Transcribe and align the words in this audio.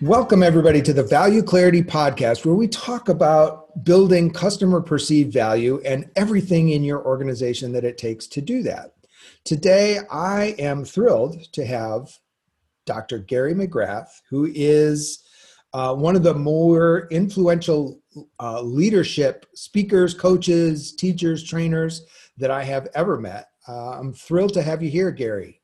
Welcome, 0.00 0.44
everybody, 0.44 0.80
to 0.82 0.92
the 0.92 1.02
Value 1.02 1.42
Clarity 1.42 1.82
Podcast, 1.82 2.46
where 2.46 2.54
we 2.54 2.68
talk 2.68 3.08
about 3.08 3.82
building 3.82 4.30
customer 4.30 4.80
perceived 4.80 5.32
value 5.32 5.82
and 5.84 6.08
everything 6.14 6.68
in 6.68 6.84
your 6.84 7.04
organization 7.04 7.72
that 7.72 7.82
it 7.82 7.98
takes 7.98 8.28
to 8.28 8.40
do 8.40 8.62
that. 8.62 8.94
Today, 9.42 9.98
I 10.08 10.54
am 10.60 10.84
thrilled 10.84 11.52
to 11.52 11.66
have 11.66 12.16
Dr. 12.86 13.18
Gary 13.18 13.54
McGrath, 13.54 14.20
who 14.30 14.48
is 14.54 15.24
uh, 15.72 15.96
one 15.96 16.14
of 16.14 16.22
the 16.22 16.34
more 16.34 17.08
influential 17.10 18.00
uh, 18.38 18.62
leadership 18.62 19.46
speakers, 19.56 20.14
coaches, 20.14 20.94
teachers, 20.94 21.42
trainers 21.42 22.06
that 22.36 22.52
I 22.52 22.62
have 22.62 22.86
ever 22.94 23.18
met. 23.18 23.48
Uh, 23.66 23.98
I'm 23.98 24.12
thrilled 24.12 24.54
to 24.54 24.62
have 24.62 24.80
you 24.80 24.90
here, 24.90 25.10
Gary. 25.10 25.60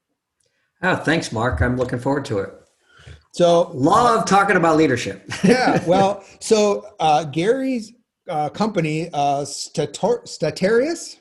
Oh, 0.83 0.97
thanks, 0.97 1.31
Mark. 1.31 1.63
I'm 1.63 1.77
looking 1.77 2.01
forward 2.01 2.25
to 2.25 2.41
it. 2.41 2.64
So, 3.35 3.73
love 3.75 4.27
talking 4.27 4.55
about 4.55 4.77
leadership. 4.77 5.29
yeah, 5.45 5.85
well, 5.89 6.25
so 6.39 6.87
uh, 7.01 7.25
Gary's 7.25 7.93
uh, 8.29 8.49
company, 8.49 9.11
uh, 9.13 9.45
Stator- 9.45 10.23
Statarius. 10.25 11.17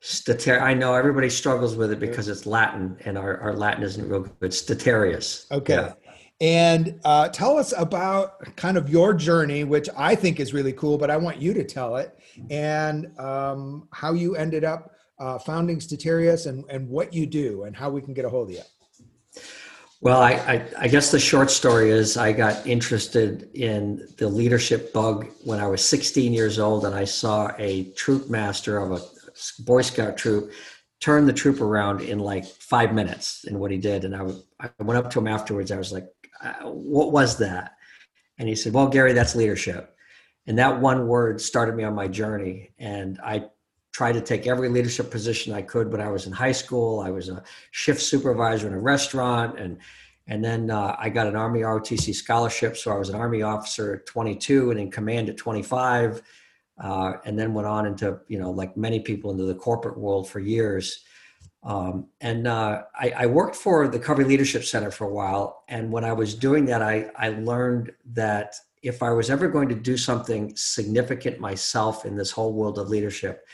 Stater- 0.00 0.60
I 0.60 0.74
know 0.74 0.92
everybody 0.92 1.30
struggles 1.30 1.74
with 1.74 1.90
it 1.90 2.00
because 2.00 2.28
it's 2.28 2.44
Latin, 2.44 2.98
and 3.06 3.16
our, 3.16 3.38
our 3.38 3.54
Latin 3.54 3.82
isn't 3.82 4.06
real 4.06 4.24
good. 4.40 4.50
Statarius. 4.50 5.50
Okay. 5.50 5.76
Yeah. 5.76 5.94
And 6.42 7.00
uh, 7.02 7.30
tell 7.30 7.56
us 7.56 7.72
about 7.78 8.54
kind 8.56 8.76
of 8.76 8.90
your 8.90 9.14
journey, 9.14 9.64
which 9.64 9.88
I 9.96 10.14
think 10.14 10.40
is 10.40 10.52
really 10.52 10.74
cool, 10.74 10.98
but 10.98 11.10
I 11.10 11.16
want 11.16 11.40
you 11.40 11.54
to 11.54 11.64
tell 11.64 11.96
it, 11.96 12.18
and 12.50 13.18
um, 13.18 13.88
how 13.90 14.12
you 14.12 14.36
ended 14.36 14.64
up 14.64 14.90
uh, 15.18 15.38
founding 15.38 15.78
Statarius 15.78 16.46
and, 16.46 16.66
and 16.68 16.86
what 16.90 17.14
you 17.14 17.24
do 17.24 17.62
and 17.62 17.74
how 17.74 17.88
we 17.88 18.02
can 18.02 18.12
get 18.12 18.26
a 18.26 18.28
hold 18.28 18.50
of 18.50 18.56
you. 18.56 18.62
Well, 20.00 20.20
I, 20.20 20.32
I, 20.32 20.66
I 20.80 20.88
guess 20.88 21.10
the 21.10 21.18
short 21.18 21.50
story 21.50 21.90
is 21.90 22.16
I 22.16 22.32
got 22.32 22.66
interested 22.66 23.48
in 23.54 24.06
the 24.18 24.28
leadership 24.28 24.92
bug 24.92 25.26
when 25.44 25.60
I 25.60 25.66
was 25.66 25.82
16 25.84 26.32
years 26.32 26.58
old, 26.58 26.84
and 26.84 26.94
I 26.94 27.04
saw 27.04 27.52
a 27.58 27.84
troop 27.92 28.28
master 28.28 28.78
of 28.78 28.92
a 28.92 29.00
Boy 29.62 29.82
Scout 29.82 30.16
troop 30.16 30.52
turn 31.00 31.26
the 31.26 31.32
troop 31.32 31.60
around 31.60 32.00
in 32.00 32.18
like 32.18 32.44
five 32.44 32.94
minutes 32.94 33.44
in 33.44 33.58
what 33.58 33.70
he 33.70 33.78
did. 33.78 34.04
And 34.04 34.14
I, 34.14 34.26
I 34.60 34.70
went 34.82 34.98
up 34.98 35.10
to 35.12 35.18
him 35.18 35.26
afterwards. 35.26 35.70
I 35.72 35.76
was 35.76 35.92
like, 35.92 36.06
uh, 36.42 36.70
"What 36.70 37.12
was 37.12 37.38
that?" 37.38 37.72
And 38.38 38.48
he 38.48 38.54
said, 38.54 38.72
"Well, 38.72 38.88
Gary, 38.88 39.12
that's 39.12 39.34
leadership." 39.34 39.96
And 40.46 40.58
that 40.58 40.80
one 40.80 41.06
word 41.06 41.40
started 41.40 41.74
me 41.74 41.84
on 41.84 41.94
my 41.94 42.08
journey. 42.08 42.72
And 42.78 43.18
I 43.24 43.46
tried 43.94 44.12
to 44.12 44.20
take 44.20 44.48
every 44.48 44.68
leadership 44.68 45.08
position 45.08 45.54
I 45.54 45.62
could 45.62 45.90
when 45.92 46.00
I 46.00 46.10
was 46.10 46.26
in 46.26 46.32
high 46.32 46.52
school. 46.52 46.98
I 46.98 47.10
was 47.10 47.28
a 47.28 47.42
shift 47.70 48.02
supervisor 48.02 48.66
in 48.66 48.74
a 48.74 48.80
restaurant, 48.80 49.58
and 49.58 49.78
and 50.26 50.44
then 50.44 50.70
uh, 50.70 50.96
I 50.98 51.08
got 51.10 51.28
an 51.28 51.36
Army 51.36 51.60
ROTC 51.60 52.12
scholarship, 52.14 52.76
so 52.76 52.90
I 52.90 52.98
was 52.98 53.08
an 53.08 53.14
Army 53.14 53.42
officer 53.42 53.94
at 53.94 54.06
22 54.06 54.72
and 54.72 54.80
in 54.80 54.90
command 54.90 55.28
at 55.28 55.36
25, 55.36 56.22
uh, 56.82 57.12
and 57.24 57.38
then 57.38 57.54
went 57.54 57.68
on 57.68 57.86
into 57.86 58.18
you 58.26 58.38
know 58.38 58.50
like 58.50 58.76
many 58.76 58.98
people 58.98 59.30
into 59.30 59.44
the 59.44 59.54
corporate 59.54 59.96
world 59.96 60.28
for 60.28 60.40
years. 60.40 61.04
Um, 61.62 62.08
and 62.20 62.46
uh, 62.46 62.82
I, 62.98 63.12
I 63.16 63.26
worked 63.26 63.56
for 63.56 63.88
the 63.88 63.98
Covey 63.98 64.24
Leadership 64.24 64.64
Center 64.64 64.90
for 64.90 65.04
a 65.06 65.12
while, 65.12 65.62
and 65.68 65.92
when 65.92 66.04
I 66.04 66.12
was 66.12 66.34
doing 66.34 66.64
that, 66.64 66.82
I 66.82 67.10
I 67.16 67.28
learned 67.28 67.92
that 68.12 68.56
if 68.82 69.04
I 69.04 69.10
was 69.12 69.30
ever 69.30 69.46
going 69.46 69.68
to 69.68 69.74
do 69.76 69.96
something 69.96 70.52
significant 70.56 71.38
myself 71.38 72.04
in 72.04 72.16
this 72.16 72.32
whole 72.32 72.52
world 72.52 72.78
of 72.78 72.88
leadership, 72.88 73.46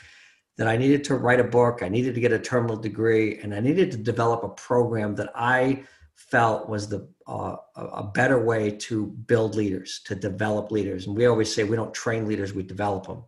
that 0.61 0.67
I 0.67 0.77
needed 0.77 1.03
to 1.05 1.15
write 1.15 1.39
a 1.39 1.43
book, 1.43 1.81
I 1.81 1.89
needed 1.89 2.13
to 2.13 2.21
get 2.21 2.31
a 2.31 2.37
terminal 2.37 2.75
degree, 2.75 3.39
and 3.39 3.51
I 3.51 3.59
needed 3.59 3.89
to 3.93 3.97
develop 3.97 4.43
a 4.43 4.49
program 4.49 5.15
that 5.15 5.31
I 5.33 5.85
felt 6.13 6.69
was 6.69 6.87
the 6.87 7.09
uh, 7.25 7.55
a 7.75 8.03
better 8.03 8.39
way 8.45 8.69
to 8.69 9.07
build 9.07 9.55
leaders, 9.55 10.01
to 10.05 10.13
develop 10.13 10.71
leaders. 10.71 11.07
And 11.07 11.17
we 11.17 11.25
always 11.25 11.51
say 11.51 11.63
we 11.63 11.75
don't 11.75 11.95
train 11.95 12.27
leaders, 12.27 12.53
we 12.53 12.61
develop 12.61 13.07
them. 13.07 13.23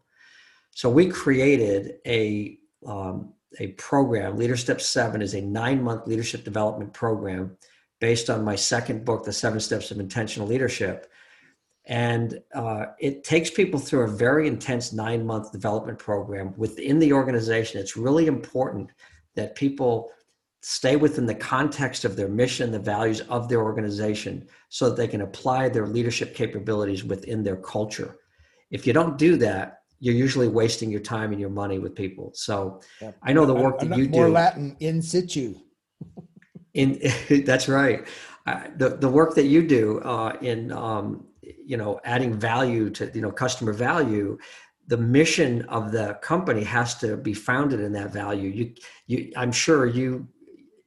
So 0.76 0.92
we 0.92 1.08
created 1.10 1.96
a 2.06 2.60
um, 2.86 3.34
a 3.60 3.70
program. 3.90 4.38
Leader 4.38 4.56
Step 4.56 4.80
Seven 4.80 5.20
is 5.20 5.34
a 5.34 5.42
nine 5.42 5.82
month 5.82 6.06
leadership 6.06 6.44
development 6.44 6.94
program 6.94 7.58
based 8.00 8.30
on 8.30 8.44
my 8.44 8.56
second 8.56 9.06
book, 9.06 9.26
The 9.26 9.34
Seven 9.34 9.60
Steps 9.60 9.90
of 9.90 10.00
Intentional 10.00 10.48
Leadership 10.48 11.12
and 11.86 12.40
uh, 12.56 12.86
it 13.00 13.24
takes 13.24 13.50
people 13.50 13.80
through 13.80 14.04
a 14.04 14.08
very 14.08 14.48
intense 14.48 14.94
nine 14.94 15.26
month 15.26 15.52
development 15.52 16.00
program 16.00 16.54
within 16.58 17.00
the 17.00 17.12
organization. 17.12 17.80
It's 17.80 17.98
really 17.98 18.28
important 18.28 18.90
that 19.36 19.56
people 19.56 20.12
stay 20.62 20.96
within 20.96 21.26
the 21.26 21.36
context 21.36 22.06
of 22.06 22.16
their 22.16 22.30
mission 22.30 22.72
the 22.72 22.80
values 22.80 23.20
of 23.22 23.50
their 23.50 23.62
organization 23.62 24.48
so 24.70 24.88
that 24.90 24.96
they 24.96 25.10
can 25.10 25.22
apply 25.22 25.68
their 25.68 25.88
leadership 25.88 26.34
capabilities 26.34 27.04
within 27.04 27.44
their 27.44 27.58
culture. 27.58 28.16
If 28.72 28.88
you 28.88 28.94
don't 28.94 29.18
do 29.18 29.36
that 29.38 29.80
you're 30.04 30.14
usually 30.14 30.50
wasting 30.50 30.92
your 30.92 31.00
time 31.00 31.32
and 31.32 31.40
your 31.40 31.50
money 31.50 31.80
with 31.80 31.96
people. 31.96 32.30
So 32.34 32.82
i 33.24 33.32
know 33.32 33.46
the 33.46 33.54
work 33.54 33.80
that 33.80 33.98
you 33.98 34.04
more 34.10 34.12
do. 34.12 34.20
more 34.20 34.30
latin 34.30 34.76
in 34.82 35.02
situ. 35.02 35.56
In 36.74 37.00
that's 37.46 37.70
right 37.70 38.06
uh, 38.46 38.64
the, 38.78 38.90
the 38.90 39.08
work 39.08 39.36
that 39.36 39.46
you 39.46 39.66
do 39.66 40.00
uh, 40.02 40.38
in 40.42 40.72
um, 40.72 41.26
you 41.42 41.78
know 41.78 42.00
adding 42.04 42.34
value 42.34 42.90
to 42.90 43.12
you 43.14 43.22
know 43.22 43.32
customer 43.32 43.74
value 43.74 44.38
the 44.88 44.98
mission 44.98 45.62
of 45.64 45.92
the 45.92 46.18
company 46.22 46.64
has 46.64 46.96
to 46.96 47.16
be 47.16 47.34
founded 47.34 47.80
in 47.80 47.94
that 47.94 48.12
value. 48.12 48.50
You 48.50 48.74
you 49.08 49.32
i'm 49.36 49.52
sure 49.52 49.86
you 49.86 50.28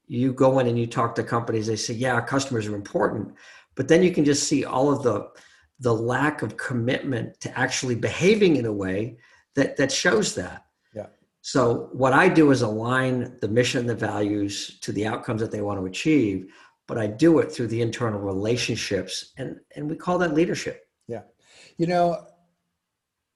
you 0.06 0.32
go 0.32 0.58
in 0.58 0.66
and 0.66 0.78
you 0.78 0.86
talk 0.86 1.14
to 1.14 1.22
companies 1.22 1.66
they 1.66 1.76
say 1.76 1.94
yeah 1.94 2.20
customers 2.20 2.66
are 2.66 2.74
important. 2.74 3.34
But 3.74 3.88
then 3.88 4.02
you 4.02 4.12
can 4.12 4.24
just 4.24 4.48
see 4.48 4.64
all 4.64 4.92
of 4.92 5.02
the 5.02 5.28
the 5.80 5.92
lack 5.94 6.42
of 6.42 6.56
commitment 6.56 7.38
to 7.40 7.58
actually 7.58 7.94
behaving 7.94 8.56
in 8.56 8.66
a 8.66 8.72
way 8.72 9.18
that 9.54 9.76
that 9.76 9.92
shows 9.92 10.34
that. 10.34 10.66
Yeah. 10.94 11.06
So 11.40 11.88
what 11.92 12.12
i 12.12 12.28
do 12.28 12.50
is 12.50 12.62
align 12.62 13.38
the 13.40 13.48
mission 13.48 13.86
the 13.86 13.94
values 13.94 14.78
to 14.80 14.92
the 14.92 15.06
outcomes 15.06 15.40
that 15.40 15.50
they 15.50 15.62
want 15.62 15.80
to 15.80 15.86
achieve 15.86 16.52
but 16.86 16.98
I 16.98 17.06
do 17.06 17.38
it 17.40 17.50
through 17.50 17.68
the 17.68 17.82
internal 17.82 18.20
relationships, 18.20 19.32
and 19.36 19.60
and 19.74 19.90
we 19.90 19.96
call 19.96 20.18
that 20.18 20.34
leadership. 20.34 20.88
Yeah, 21.08 21.22
you 21.78 21.86
know, 21.86 22.26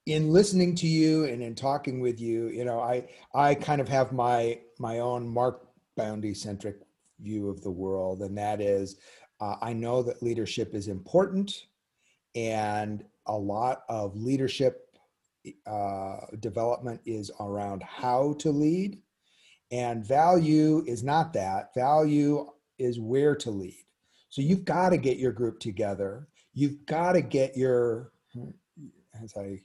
in 0.06 0.32
listening 0.32 0.74
to 0.76 0.86
you 0.86 1.24
and 1.24 1.42
in 1.42 1.54
talking 1.54 2.00
with 2.00 2.20
you, 2.20 2.48
you 2.48 2.64
know, 2.64 2.80
I 2.80 3.08
I 3.34 3.54
kind 3.54 3.80
of 3.80 3.88
have 3.88 4.12
my 4.12 4.60
my 4.78 5.00
own 5.00 5.28
Mark 5.28 5.68
Boundy 5.96 6.34
centric 6.34 6.76
view 7.20 7.48
of 7.48 7.62
the 7.62 7.70
world, 7.70 8.22
and 8.22 8.36
that 8.38 8.60
is, 8.60 8.96
uh, 9.40 9.56
I 9.60 9.72
know 9.72 10.02
that 10.02 10.22
leadership 10.22 10.74
is 10.74 10.88
important, 10.88 11.66
and 12.34 13.04
a 13.26 13.36
lot 13.36 13.82
of 13.88 14.16
leadership 14.16 14.86
uh, 15.66 16.18
development 16.38 17.00
is 17.04 17.30
around 17.40 17.82
how 17.82 18.34
to 18.38 18.50
lead, 18.50 18.98
and 19.70 20.06
value 20.06 20.84
is 20.86 21.02
not 21.02 21.32
that. 21.32 21.74
Value 21.74 22.46
is 22.80 22.98
where 22.98 23.36
to 23.36 23.50
lead. 23.50 23.84
So 24.28 24.42
you've 24.42 24.64
got 24.64 24.90
to 24.90 24.96
get 24.96 25.18
your 25.18 25.32
group 25.32 25.60
together. 25.60 26.28
You've 26.54 26.86
got 26.86 27.12
to 27.12 27.20
get 27.20 27.56
your, 27.56 28.12
as 29.22 29.34
I 29.36 29.60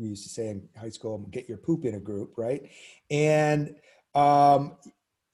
we 0.00 0.08
used 0.08 0.24
to 0.24 0.30
say 0.30 0.48
in 0.48 0.66
high 0.78 0.88
school, 0.88 1.18
get 1.30 1.48
your 1.48 1.58
poop 1.58 1.84
in 1.84 1.94
a 1.94 2.00
group, 2.00 2.32
right? 2.38 2.62
And 3.10 3.74
um, 4.14 4.76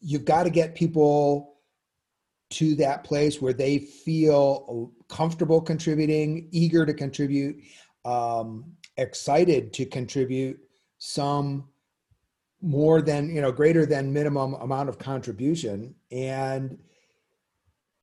you've 0.00 0.25
got 0.25 0.43
to 0.43 0.50
get 0.50 0.75
people 0.75 1.55
to 2.50 2.75
that 2.76 3.05
place 3.05 3.40
where 3.40 3.52
they 3.52 3.79
feel 3.79 4.93
comfortable 5.08 5.61
contributing, 5.61 6.49
eager 6.50 6.85
to 6.85 6.94
contribute, 6.94 7.62
um, 8.05 8.73
excited 8.96 9.73
to 9.75 9.85
contribute 9.85 10.58
some 10.99 11.69
more 12.62 13.02
than 13.02 13.32
you 13.35 13.40
know 13.40 13.52
greater 13.52 13.85
than 13.85 14.12
minimum 14.12 14.55
amount 14.55 14.88
of 14.88 14.99
contribution 14.99 15.94
and 16.11 16.79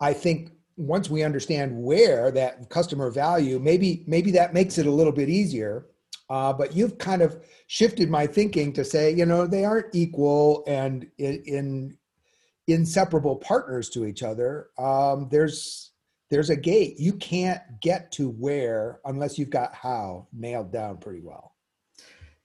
I 0.03 0.11
think 0.11 0.51
once 0.75 1.09
we 1.09 1.23
understand 1.23 1.81
where 1.81 2.29
that 2.31 2.69
customer 2.69 3.09
value, 3.09 3.57
maybe 3.57 4.03
maybe 4.05 4.31
that 4.31 4.53
makes 4.53 4.77
it 4.77 4.85
a 4.85 4.91
little 4.91 5.13
bit 5.13 5.29
easier. 5.29 5.87
Uh, 6.29 6.51
but 6.51 6.75
you've 6.75 6.97
kind 6.97 7.21
of 7.21 7.41
shifted 7.67 8.09
my 8.09 8.27
thinking 8.27 8.73
to 8.73 8.83
say, 8.83 9.13
you 9.13 9.25
know, 9.25 9.47
they 9.47 9.63
aren't 9.63 9.93
equal, 9.93 10.63
and 10.67 11.07
in, 11.17 11.43
in 11.45 11.97
inseparable 12.67 13.37
partners 13.37 13.89
to 13.89 14.05
each 14.05 14.23
other, 14.23 14.69
um, 14.77 15.29
there's 15.31 15.91
there's 16.29 16.49
a 16.49 16.55
gate. 16.55 16.99
You 16.99 17.13
can't 17.13 17.61
get 17.81 18.11
to 18.13 18.29
where 18.29 18.99
unless 19.05 19.37
you've 19.39 19.51
got 19.51 19.73
how 19.73 20.27
nailed 20.33 20.73
down 20.73 20.97
pretty 20.97 21.21
well. 21.21 21.55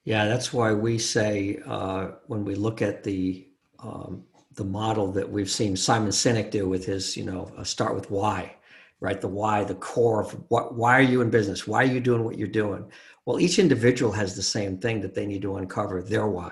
Yeah, 0.05 0.25
that's 0.25 0.53
why 0.53 0.73
we 0.73 0.97
say 0.97 1.59
uh, 1.65 2.11
when 2.27 2.45
we 2.45 2.55
look 2.55 2.81
at 2.81 3.03
the 3.03 3.49
um, 3.79 4.23
the 4.59 4.65
model 4.65 5.09
that 5.13 5.31
we've 5.31 5.49
seen 5.49 5.77
Simon 5.77 6.09
Sinek 6.09 6.51
do 6.51 6.67
with 6.67 6.85
his, 6.85 7.15
you 7.15 7.23
know, 7.23 7.49
start 7.63 7.95
with 7.95 8.11
why, 8.11 8.53
right? 8.99 9.21
The 9.21 9.27
why, 9.29 9.63
the 9.63 9.73
core 9.73 10.21
of 10.21 10.31
what. 10.49 10.75
Why 10.75 10.99
are 10.99 11.09
you 11.13 11.21
in 11.21 11.29
business? 11.29 11.65
Why 11.65 11.83
are 11.83 11.93
you 11.93 12.01
doing 12.01 12.25
what 12.25 12.37
you're 12.37 12.49
doing? 12.49 12.91
Well, 13.25 13.39
each 13.39 13.57
individual 13.57 14.11
has 14.11 14.35
the 14.35 14.43
same 14.43 14.77
thing 14.77 14.99
that 14.99 15.15
they 15.15 15.25
need 15.25 15.41
to 15.43 15.55
uncover 15.55 16.01
their 16.01 16.27
why 16.27 16.51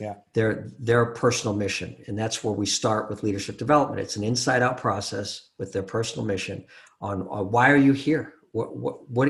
yeah 0.00 0.14
their 0.32 0.70
their 0.78 1.04
personal 1.06 1.54
mission 1.54 1.94
and 2.06 2.18
that's 2.18 2.42
where 2.42 2.54
we 2.54 2.64
start 2.64 3.10
with 3.10 3.22
leadership 3.22 3.58
development 3.58 4.00
it's 4.00 4.16
an 4.16 4.24
inside 4.24 4.62
out 4.62 4.78
process 4.78 5.50
with 5.58 5.70
their 5.70 5.82
personal 5.82 6.24
mission 6.24 6.64
on, 7.02 7.28
on 7.28 7.50
why 7.50 7.70
are 7.70 7.76
you 7.76 7.92
here 7.92 8.32
what 8.52 8.74
what 8.74 9.06
what 9.10 9.28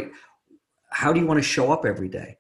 how 0.88 1.12
do 1.12 1.18
you 1.18 1.26
want 1.26 1.36
to 1.36 1.42
show 1.42 1.72
up 1.72 1.84
every 1.84 2.08
day 2.08 2.36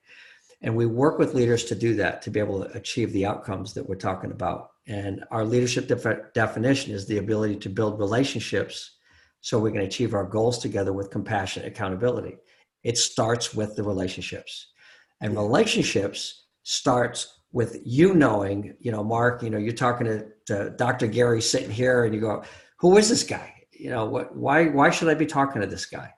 and 0.60 0.76
we 0.76 0.86
work 0.86 1.18
with 1.18 1.34
leaders 1.34 1.64
to 1.64 1.74
do 1.74 1.96
that 1.96 2.22
to 2.22 2.30
be 2.30 2.38
able 2.38 2.62
to 2.62 2.72
achieve 2.76 3.12
the 3.12 3.26
outcomes 3.26 3.74
that 3.74 3.88
we're 3.88 3.96
talking 3.96 4.30
about 4.30 4.71
and 4.86 5.24
our 5.30 5.44
leadership 5.44 5.86
def- 5.86 6.32
definition 6.34 6.92
is 6.92 7.06
the 7.06 7.18
ability 7.18 7.56
to 7.56 7.68
build 7.68 7.98
relationships 7.98 8.96
so 9.40 9.58
we 9.58 9.72
can 9.72 9.82
achieve 9.82 10.14
our 10.14 10.24
goals 10.24 10.58
together 10.58 10.92
with 10.92 11.10
compassion 11.10 11.64
accountability 11.64 12.36
it 12.82 12.98
starts 12.98 13.54
with 13.54 13.76
the 13.76 13.82
relationships 13.82 14.72
and 15.20 15.36
relationships 15.36 16.46
starts 16.64 17.42
with 17.52 17.80
you 17.84 18.14
knowing, 18.14 18.74
you 18.80 18.90
know, 18.90 19.04
Mark, 19.04 19.42
you 19.42 19.50
know, 19.50 19.58
you're 19.58 19.72
talking 19.72 20.06
to, 20.06 20.26
to 20.46 20.70
Dr. 20.70 21.06
Gary 21.06 21.42
sitting 21.42 21.70
here 21.70 22.04
and 22.04 22.14
you 22.14 22.20
go, 22.20 22.42
who 22.78 22.96
is 22.96 23.08
this 23.08 23.22
guy? 23.22 23.54
You 23.70 23.90
know, 23.90 24.06
what, 24.06 24.34
why, 24.34 24.68
why 24.68 24.90
should 24.90 25.08
I 25.08 25.14
be 25.14 25.26
talking 25.26 25.60
to 25.60 25.66
this 25.66 25.86
guy? 25.86 26.10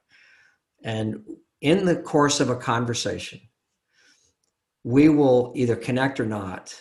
And 0.85 1.25
in 1.61 1.85
the 1.85 1.97
course 1.97 2.41
of 2.41 2.51
a 2.51 2.57
conversation, 2.57 3.41
we 4.85 5.09
will 5.09 5.53
either 5.57 5.77
connect 5.77 6.21
or 6.21 6.27
not 6.27 6.75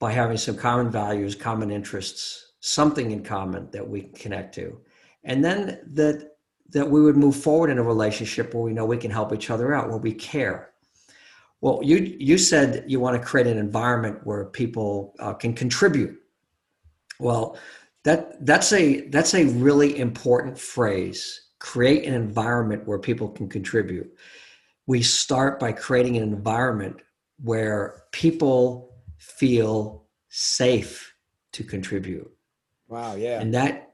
by 0.00 0.10
having 0.10 0.36
some 0.36 0.56
common 0.56 0.90
values, 0.90 1.36
common 1.36 1.70
interests, 1.70 2.52
something 2.58 3.12
in 3.12 3.22
common 3.22 3.70
that 3.70 3.88
we 3.88 4.02
connect 4.02 4.54
to. 4.56 4.80
And 5.22 5.44
then 5.44 5.80
that 5.86 6.36
that 6.70 6.88
we 6.88 7.02
would 7.02 7.16
move 7.16 7.36
forward 7.36 7.70
in 7.70 7.78
a 7.78 7.82
relationship 7.82 8.54
where 8.54 8.62
we 8.62 8.72
know 8.72 8.84
we 8.84 8.96
can 8.96 9.10
help 9.10 9.32
each 9.32 9.50
other 9.50 9.74
out, 9.74 9.88
where 9.88 9.98
we 9.98 10.14
care 10.14 10.70
well, 11.60 11.80
you 11.82 12.16
you 12.18 12.38
said 12.38 12.84
you 12.86 13.00
want 13.00 13.20
to 13.20 13.26
create 13.26 13.46
an 13.46 13.58
environment 13.58 14.20
where 14.24 14.46
people 14.46 15.14
uh, 15.18 15.34
can 15.34 15.52
contribute. 15.52 16.18
Well, 17.18 17.58
that 18.04 18.44
that's 18.46 18.72
a 18.72 19.08
that's 19.08 19.34
a 19.34 19.44
really 19.44 19.98
important 19.98 20.58
phrase. 20.58 21.48
Create 21.58 22.06
an 22.06 22.14
environment 22.14 22.86
where 22.86 22.98
people 22.98 23.28
can 23.28 23.48
contribute. 23.48 24.10
We 24.86 25.02
start 25.02 25.60
by 25.60 25.72
creating 25.72 26.16
an 26.16 26.22
environment 26.22 26.96
where 27.42 28.04
people 28.12 28.89
feel 29.20 30.06
safe 30.28 31.14
to 31.52 31.62
contribute. 31.62 32.30
Wow, 32.88 33.14
yeah. 33.14 33.40
And 33.40 33.54
that 33.54 33.92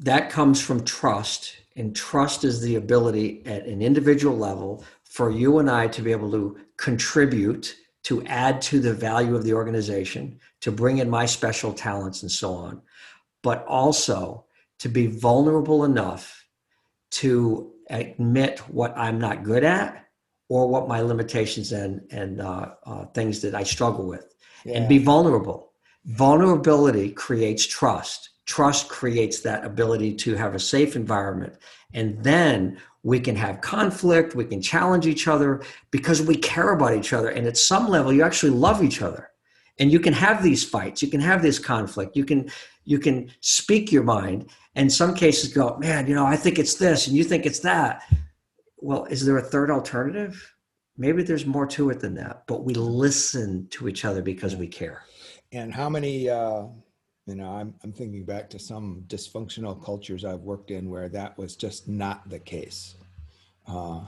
that 0.00 0.30
comes 0.30 0.60
from 0.62 0.84
trust, 0.84 1.56
and 1.76 1.94
trust 1.94 2.44
is 2.44 2.60
the 2.60 2.76
ability 2.76 3.42
at 3.44 3.66
an 3.66 3.82
individual 3.82 4.36
level 4.36 4.84
for 5.02 5.30
you 5.30 5.58
and 5.58 5.68
I 5.68 5.88
to 5.88 6.02
be 6.02 6.12
able 6.12 6.30
to 6.30 6.56
contribute, 6.76 7.76
to 8.04 8.24
add 8.26 8.62
to 8.62 8.78
the 8.78 8.94
value 8.94 9.34
of 9.34 9.42
the 9.42 9.54
organization, 9.54 10.38
to 10.60 10.70
bring 10.70 10.98
in 10.98 11.10
my 11.10 11.26
special 11.26 11.72
talents 11.72 12.22
and 12.22 12.30
so 12.30 12.54
on, 12.54 12.80
but 13.42 13.66
also 13.66 14.44
to 14.78 14.88
be 14.88 15.08
vulnerable 15.08 15.84
enough 15.84 16.44
to 17.10 17.72
admit 17.90 18.60
what 18.68 18.96
I'm 18.96 19.18
not 19.18 19.42
good 19.42 19.64
at 19.64 20.06
or 20.48 20.68
what 20.68 20.88
my 20.88 21.00
limitations 21.00 21.72
and, 21.72 22.06
and 22.10 22.40
uh, 22.40 22.70
uh, 22.86 23.04
things 23.06 23.40
that 23.40 23.54
I 23.54 23.64
struggle 23.64 24.06
with, 24.06 24.34
yeah. 24.64 24.76
and 24.76 24.88
be 24.88 24.98
vulnerable. 24.98 25.72
Vulnerability 26.04 27.10
creates 27.10 27.66
trust. 27.66 28.30
Trust 28.46 28.88
creates 28.88 29.40
that 29.40 29.64
ability 29.64 30.14
to 30.14 30.34
have 30.34 30.54
a 30.54 30.58
safe 30.58 30.96
environment. 30.96 31.54
And 31.92 32.22
then 32.22 32.78
we 33.02 33.20
can 33.20 33.36
have 33.36 33.60
conflict 33.60 34.34
we 34.34 34.44
can 34.44 34.60
challenge 34.60 35.06
each 35.06 35.28
other 35.28 35.62
because 35.90 36.20
we 36.20 36.36
care 36.36 36.72
about 36.72 36.94
each 36.94 37.12
other 37.12 37.28
and 37.28 37.46
at 37.46 37.56
some 37.56 37.88
level 37.88 38.12
you 38.12 38.22
actually 38.22 38.50
love 38.50 38.82
each 38.82 39.02
other 39.02 39.30
and 39.78 39.92
you 39.92 40.00
can 40.00 40.12
have 40.12 40.42
these 40.42 40.64
fights 40.64 41.02
you 41.02 41.08
can 41.08 41.20
have 41.20 41.40
this 41.40 41.58
conflict 41.58 42.16
you 42.16 42.24
can 42.24 42.50
you 42.84 42.98
can 42.98 43.30
speak 43.40 43.92
your 43.92 44.02
mind 44.02 44.50
and 44.74 44.92
some 44.92 45.14
cases 45.14 45.52
go 45.52 45.76
man 45.78 46.06
you 46.06 46.14
know 46.14 46.26
i 46.26 46.36
think 46.36 46.58
it's 46.58 46.74
this 46.74 47.06
and 47.06 47.16
you 47.16 47.24
think 47.24 47.46
it's 47.46 47.60
that 47.60 48.02
well 48.78 49.04
is 49.06 49.24
there 49.24 49.38
a 49.38 49.42
third 49.42 49.70
alternative 49.70 50.54
maybe 50.98 51.22
there's 51.22 51.46
more 51.46 51.66
to 51.66 51.88
it 51.90 52.00
than 52.00 52.14
that 52.14 52.42
but 52.46 52.64
we 52.64 52.74
listen 52.74 53.66
to 53.68 53.88
each 53.88 54.04
other 54.04 54.20
because 54.20 54.56
we 54.56 54.66
care. 54.66 55.02
And 55.52 55.72
how 55.72 55.88
many 55.88 56.28
uh 56.28 56.64
you 57.26 57.34
know 57.34 57.50
I'm, 57.50 57.74
I'm 57.82 57.92
thinking 57.92 58.24
back 58.24 58.50
to 58.50 58.58
some 58.58 59.04
dysfunctional 59.06 59.82
cultures 59.82 60.24
i've 60.24 60.40
worked 60.40 60.70
in 60.70 60.90
where 60.90 61.08
that 61.10 61.38
was 61.38 61.56
just 61.56 61.88
not 61.88 62.28
the 62.28 62.38
case. 62.38 62.96
Uh, 63.66 64.00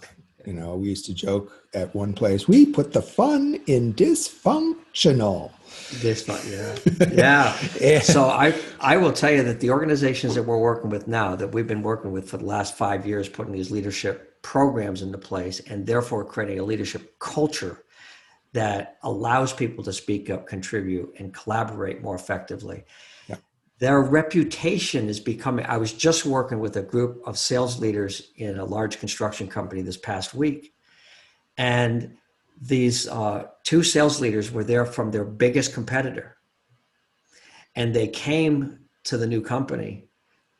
you 0.46 0.52
know 0.52 0.76
we 0.76 0.88
used 0.88 1.04
to 1.06 1.14
joke 1.14 1.52
at 1.74 1.94
one 1.94 2.12
place 2.12 2.48
we 2.48 2.66
put 2.66 2.92
the 2.92 3.02
fun 3.02 3.60
in 3.66 3.94
dysfunctional. 3.94 5.50
Dysfun, 6.00 7.16
yeah. 7.16 7.56
Yeah. 7.80 8.00
So 8.00 8.24
i 8.24 8.54
i 8.80 8.96
will 8.96 9.12
tell 9.12 9.30
you 9.30 9.42
that 9.42 9.60
the 9.60 9.70
organizations 9.70 10.34
that 10.34 10.42
we're 10.42 10.58
working 10.58 10.90
with 10.90 11.06
now 11.06 11.36
that 11.36 11.52
we've 11.52 11.66
been 11.66 11.82
working 11.82 12.12
with 12.12 12.28
for 12.28 12.38
the 12.38 12.44
last 12.44 12.76
five 12.76 13.06
years 13.06 13.28
putting 13.28 13.52
these 13.52 13.70
leadership 13.70 14.42
programs 14.42 15.02
into 15.02 15.18
place 15.18 15.60
and 15.60 15.86
therefore 15.86 16.24
creating 16.24 16.58
a 16.58 16.64
leadership 16.64 17.18
culture 17.18 17.84
that 18.52 18.96
allows 19.02 19.52
people 19.52 19.84
to 19.84 19.92
speak 19.92 20.28
up 20.30 20.46
contribute 20.46 21.12
and 21.18 21.32
collaborate 21.34 22.02
more 22.02 22.14
effectively 22.14 22.84
their 23.80 24.00
reputation 24.00 25.08
is 25.08 25.18
becoming 25.18 25.66
i 25.66 25.76
was 25.76 25.92
just 25.92 26.24
working 26.24 26.60
with 26.60 26.76
a 26.76 26.82
group 26.82 27.20
of 27.26 27.36
sales 27.36 27.80
leaders 27.80 28.30
in 28.36 28.58
a 28.58 28.64
large 28.64 29.00
construction 29.00 29.48
company 29.48 29.82
this 29.82 29.96
past 29.96 30.34
week. 30.34 30.72
And 31.56 32.16
these 32.60 33.08
uh, 33.08 33.48
two 33.64 33.82
sales 33.82 34.20
leaders 34.20 34.52
were 34.52 34.64
there 34.64 34.86
from 34.86 35.10
their 35.10 35.24
biggest 35.24 35.74
competitor. 35.74 36.36
And 37.74 37.94
they 37.94 38.08
came 38.08 38.80
to 39.04 39.16
the 39.16 39.26
new 39.26 39.40
company 39.40 40.08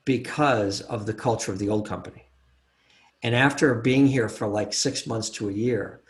because 0.05 0.81
of 0.81 1.07
the 1.07 1.15
culture 1.15 1.53
of 1.53 1.59
the 1.59 1.69
old 1.69 1.87
company. 1.87 2.25
And 3.23 3.35
after 3.35 3.75
being 3.75 4.07
here 4.07 4.29
for 4.29 4.47
like 4.47 4.73
six 4.73 5.07
months 5.07 5.31
to 5.31 5.49
a 5.49 5.53
year 5.53 6.01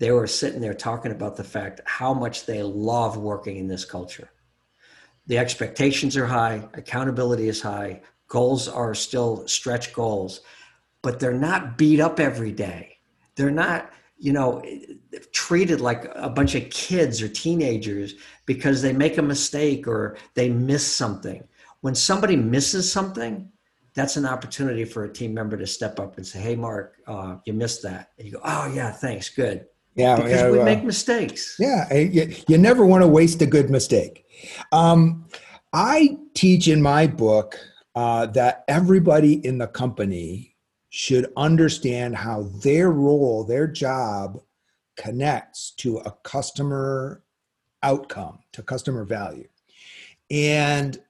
they 0.00 0.10
were 0.10 0.26
sitting 0.26 0.60
there 0.60 0.74
talking 0.74 1.12
about 1.12 1.36
the 1.36 1.44
fact 1.44 1.80
how 1.84 2.12
much 2.12 2.46
they 2.46 2.62
love 2.62 3.16
working 3.16 3.58
in 3.58 3.68
this 3.68 3.84
culture 3.84 4.30
the 5.26 5.38
expectations 5.38 6.16
are 6.16 6.26
high, 6.26 6.68
accountability 6.74 7.48
is 7.48 7.60
high, 7.60 8.02
goals 8.28 8.68
are 8.68 8.94
still 8.94 9.46
stretch 9.46 9.92
goals, 9.92 10.40
but 11.02 11.20
they're 11.20 11.32
not 11.32 11.76
beat 11.76 12.00
up 12.00 12.20
every 12.20 12.52
day. 12.52 12.98
They're 13.36 13.50
not, 13.50 13.90
you 14.18 14.32
know, 14.32 14.62
treated 15.32 15.80
like 15.80 16.10
a 16.14 16.28
bunch 16.28 16.54
of 16.54 16.68
kids 16.70 17.22
or 17.22 17.28
teenagers 17.28 18.14
because 18.46 18.82
they 18.82 18.92
make 18.92 19.18
a 19.18 19.22
mistake 19.22 19.86
or 19.86 20.16
they 20.34 20.48
miss 20.48 20.86
something. 20.86 21.46
When 21.80 21.94
somebody 21.94 22.36
misses 22.36 22.90
something, 22.90 23.50
that's 23.94 24.16
an 24.16 24.26
opportunity 24.26 24.84
for 24.84 25.04
a 25.04 25.12
team 25.12 25.34
member 25.34 25.56
to 25.56 25.66
step 25.66 25.98
up 25.98 26.16
and 26.16 26.26
say, 26.26 26.38
"Hey, 26.38 26.56
Mark, 26.56 26.96
uh, 27.06 27.36
you 27.44 27.52
missed 27.52 27.82
that." 27.82 28.10
And 28.18 28.26
you 28.26 28.34
go, 28.34 28.40
"Oh 28.44 28.70
yeah, 28.72 28.92
thanks, 28.92 29.28
good." 29.28 29.66
Yeah, 29.94 30.16
because 30.16 30.32
yeah, 30.32 30.50
we 30.50 30.60
uh, 30.60 30.64
make 30.64 30.84
mistakes. 30.84 31.56
Yeah, 31.58 31.92
you, 31.92 32.32
you 32.48 32.58
never 32.58 32.86
want 32.86 33.02
to 33.02 33.08
waste 33.08 33.42
a 33.42 33.46
good 33.46 33.70
mistake. 33.70 34.24
Um, 34.72 35.26
I 35.72 36.16
teach 36.34 36.68
in 36.68 36.80
my 36.80 37.06
book 37.06 37.58
uh, 37.94 38.26
that 38.26 38.64
everybody 38.68 39.44
in 39.44 39.58
the 39.58 39.66
company 39.66 40.56
should 40.90 41.32
understand 41.36 42.16
how 42.16 42.42
their 42.62 42.90
role, 42.90 43.44
their 43.44 43.66
job 43.66 44.40
connects 44.96 45.72
to 45.78 45.98
a 45.98 46.12
customer 46.24 47.22
outcome, 47.82 48.40
to 48.52 48.62
customer 48.62 49.04
value. 49.04 49.48
And 50.30 51.00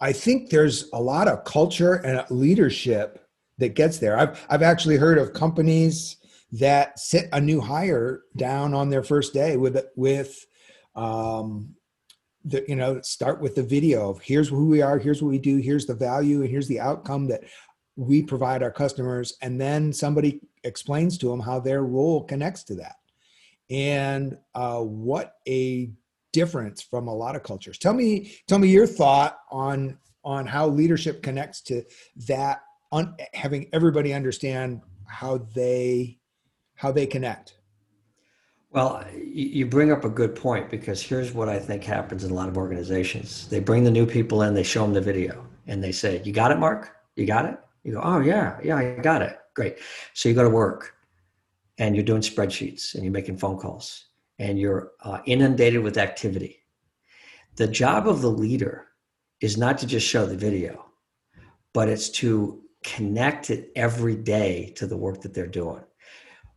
I 0.00 0.12
think 0.12 0.50
there's 0.50 0.88
a 0.92 1.00
lot 1.00 1.28
of 1.28 1.44
culture 1.44 1.94
and 1.94 2.24
leadership 2.30 3.26
that 3.58 3.74
gets 3.74 3.98
there. 3.98 4.18
I've, 4.18 4.46
I've 4.48 4.62
actually 4.62 4.96
heard 4.96 5.18
of 5.18 5.32
companies 5.32 6.17
that 6.52 6.98
sit 6.98 7.28
a 7.32 7.40
new 7.40 7.60
hire 7.60 8.22
down 8.36 8.74
on 8.74 8.88
their 8.88 9.02
first 9.02 9.34
day 9.34 9.56
with, 9.56 9.84
with 9.96 10.46
um, 10.94 11.74
the, 12.44 12.64
you 12.68 12.76
know 12.76 13.00
start 13.02 13.40
with 13.40 13.54
the 13.54 13.62
video 13.62 14.10
of 14.10 14.22
here's 14.22 14.48
who 14.48 14.66
we 14.66 14.80
are 14.80 14.98
here's 14.98 15.20
what 15.20 15.28
we 15.28 15.38
do 15.38 15.56
here's 15.56 15.86
the 15.86 15.94
value 15.94 16.40
and 16.40 16.48
here's 16.48 16.68
the 16.68 16.80
outcome 16.80 17.26
that 17.26 17.42
we 17.96 18.22
provide 18.22 18.62
our 18.62 18.70
customers 18.70 19.34
and 19.42 19.60
then 19.60 19.92
somebody 19.92 20.40
explains 20.62 21.18
to 21.18 21.28
them 21.28 21.40
how 21.40 21.58
their 21.58 21.82
role 21.82 22.22
connects 22.24 22.62
to 22.62 22.76
that 22.76 22.94
and 23.70 24.38
uh, 24.54 24.80
what 24.80 25.34
a 25.46 25.90
difference 26.32 26.82
from 26.82 27.08
a 27.08 27.14
lot 27.14 27.36
of 27.36 27.42
cultures. 27.42 27.78
Tell 27.78 27.94
me, 27.94 28.34
tell 28.46 28.58
me 28.58 28.68
your 28.68 28.86
thought 28.86 29.38
on 29.50 29.98
on 30.24 30.46
how 30.46 30.66
leadership 30.66 31.22
connects 31.22 31.60
to 31.62 31.82
that. 32.28 32.60
On 32.90 33.14
having 33.34 33.68
everybody 33.72 34.14
understand 34.14 34.80
how 35.06 35.38
they 35.54 36.18
how 36.78 36.92
they 36.92 37.06
connect. 37.06 37.56
Well, 38.70 39.04
you 39.12 39.66
bring 39.66 39.90
up 39.90 40.04
a 40.04 40.08
good 40.08 40.36
point 40.36 40.70
because 40.70 41.02
here's 41.02 41.34
what 41.34 41.48
I 41.48 41.58
think 41.58 41.82
happens 41.82 42.22
in 42.22 42.30
a 42.30 42.34
lot 42.34 42.48
of 42.48 42.56
organizations. 42.56 43.48
They 43.48 43.58
bring 43.58 43.82
the 43.82 43.90
new 43.90 44.06
people 44.06 44.42
in, 44.42 44.54
they 44.54 44.62
show 44.62 44.82
them 44.82 44.94
the 44.94 45.00
video, 45.00 45.44
and 45.66 45.82
they 45.82 45.90
say, 45.90 46.22
"You 46.24 46.32
got 46.32 46.52
it, 46.52 46.58
Mark? 46.58 46.96
You 47.16 47.26
got 47.26 47.46
it?" 47.46 47.58
You 47.82 47.94
go, 47.94 48.00
"Oh 48.02 48.20
yeah, 48.20 48.58
yeah, 48.62 48.76
I 48.76 48.96
got 48.96 49.22
it. 49.22 49.38
Great." 49.54 49.78
So 50.14 50.28
you 50.28 50.34
go 50.36 50.44
to 50.44 50.50
work, 50.50 50.94
and 51.78 51.96
you're 51.96 52.04
doing 52.04 52.22
spreadsheets, 52.22 52.94
and 52.94 53.02
you're 53.02 53.12
making 53.12 53.38
phone 53.38 53.58
calls, 53.58 54.04
and 54.38 54.58
you're 54.58 54.92
uh, 55.02 55.18
inundated 55.24 55.82
with 55.82 55.98
activity. 55.98 56.62
The 57.56 57.66
job 57.66 58.06
of 58.06 58.20
the 58.20 58.30
leader 58.30 58.86
is 59.40 59.56
not 59.56 59.78
to 59.78 59.86
just 59.86 60.06
show 60.06 60.26
the 60.26 60.36
video, 60.36 60.84
but 61.72 61.88
it's 61.88 62.10
to 62.22 62.62
connect 62.84 63.50
it 63.50 63.72
every 63.74 64.14
day 64.14 64.72
to 64.76 64.86
the 64.86 64.96
work 64.96 65.22
that 65.22 65.34
they're 65.34 65.46
doing. 65.46 65.82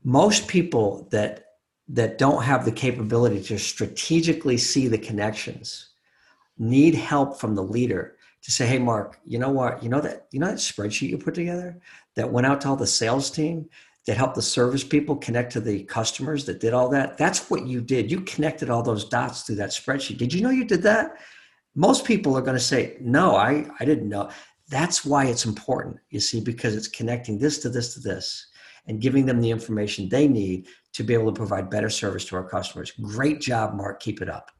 Most 0.03 0.48
people 0.48 1.08
that 1.12 1.46
that 1.88 2.17
don't 2.17 2.43
have 2.43 2.63
the 2.63 2.72
capability 2.72 3.41
to 3.43 3.60
strategically 3.60 4.58
see 4.58 4.88
the 4.88 4.98
connections 4.98 5.89
need 6.58 6.96
help 6.96 7.38
from 7.39 7.53
the 7.53 7.63
leader 7.63 8.15
to 8.43 8.51
say, 8.51 8.65
hey, 8.65 8.79
Mark, 8.79 9.20
you 9.25 9.38
know 9.38 9.50
what? 9.50 9.84
You 9.84 9.89
know 9.89 10.01
that 10.01 10.27
you 10.31 10.39
know 10.39 10.48
that 10.48 10.58
spreadsheet 10.58 11.10
you 11.10 11.17
put 11.17 11.34
together 11.34 11.79
that 12.15 12.31
went 12.31 12.48
out 12.48 12.62
to 12.62 12.70
all 12.70 12.75
the 12.75 12.88
sales 12.88 13.29
team 13.29 13.70
that 14.08 14.17
helped 14.17 14.36
the 14.36 14.41
service 14.41 14.84
people 14.84 15.15
connect 15.15 15.51
to 15.53 15.60
the 15.60 15.84
customers 15.84 16.46
that 16.46 16.60
did 16.60 16.74
all 16.74 16.89
that. 16.89 17.17
That's 17.17 17.50
what 17.50 17.67
you 17.67 17.81
did. 17.81 18.10
You 18.10 18.22
connected 18.22 18.70
all 18.70 18.81
those 18.81 19.05
dots 19.05 19.43
through 19.43 19.58
that 19.58 19.70
spreadsheet. 19.70 20.17
Did 20.17 20.34
you 20.34 20.41
know 20.41 20.50
you 20.50 20.65
did 20.65 20.81
that? 20.84 21.17
Most 21.75 22.03
people 22.03 22.36
are 22.36 22.41
going 22.41 22.58
to 22.58 22.63
say, 22.63 22.98
no, 23.00 23.36
I, 23.36 23.67
I 23.79 23.86
didn't 23.86 24.10
know. 24.10 24.29
That's 24.70 25.05
why 25.05 25.25
it's 25.25 25.46
important, 25.46 25.98
you 26.10 26.20
see, 26.20 26.41
because 26.41 26.75
it's 26.75 26.88
connecting 26.88 27.38
this 27.38 27.60
to 27.60 27.70
this 27.70 27.93
to 27.93 28.00
this 28.00 28.48
and 28.88 29.01
giving 29.01 29.25
them 29.25 29.41
the 29.41 29.51
information 29.51 30.09
they 30.09 30.27
need 30.27 30.67
to 30.93 31.03
be 31.03 31.13
able 31.13 31.31
to 31.31 31.38
provide 31.38 31.69
better 31.69 31.89
service 31.89 32.25
to 32.25 32.35
our 32.35 32.47
customers. 32.47 32.91
Great 33.01 33.39
job, 33.39 33.73
Mark. 33.73 34.00
Keep 34.00 34.21
it 34.21 34.29
up. 34.29 34.51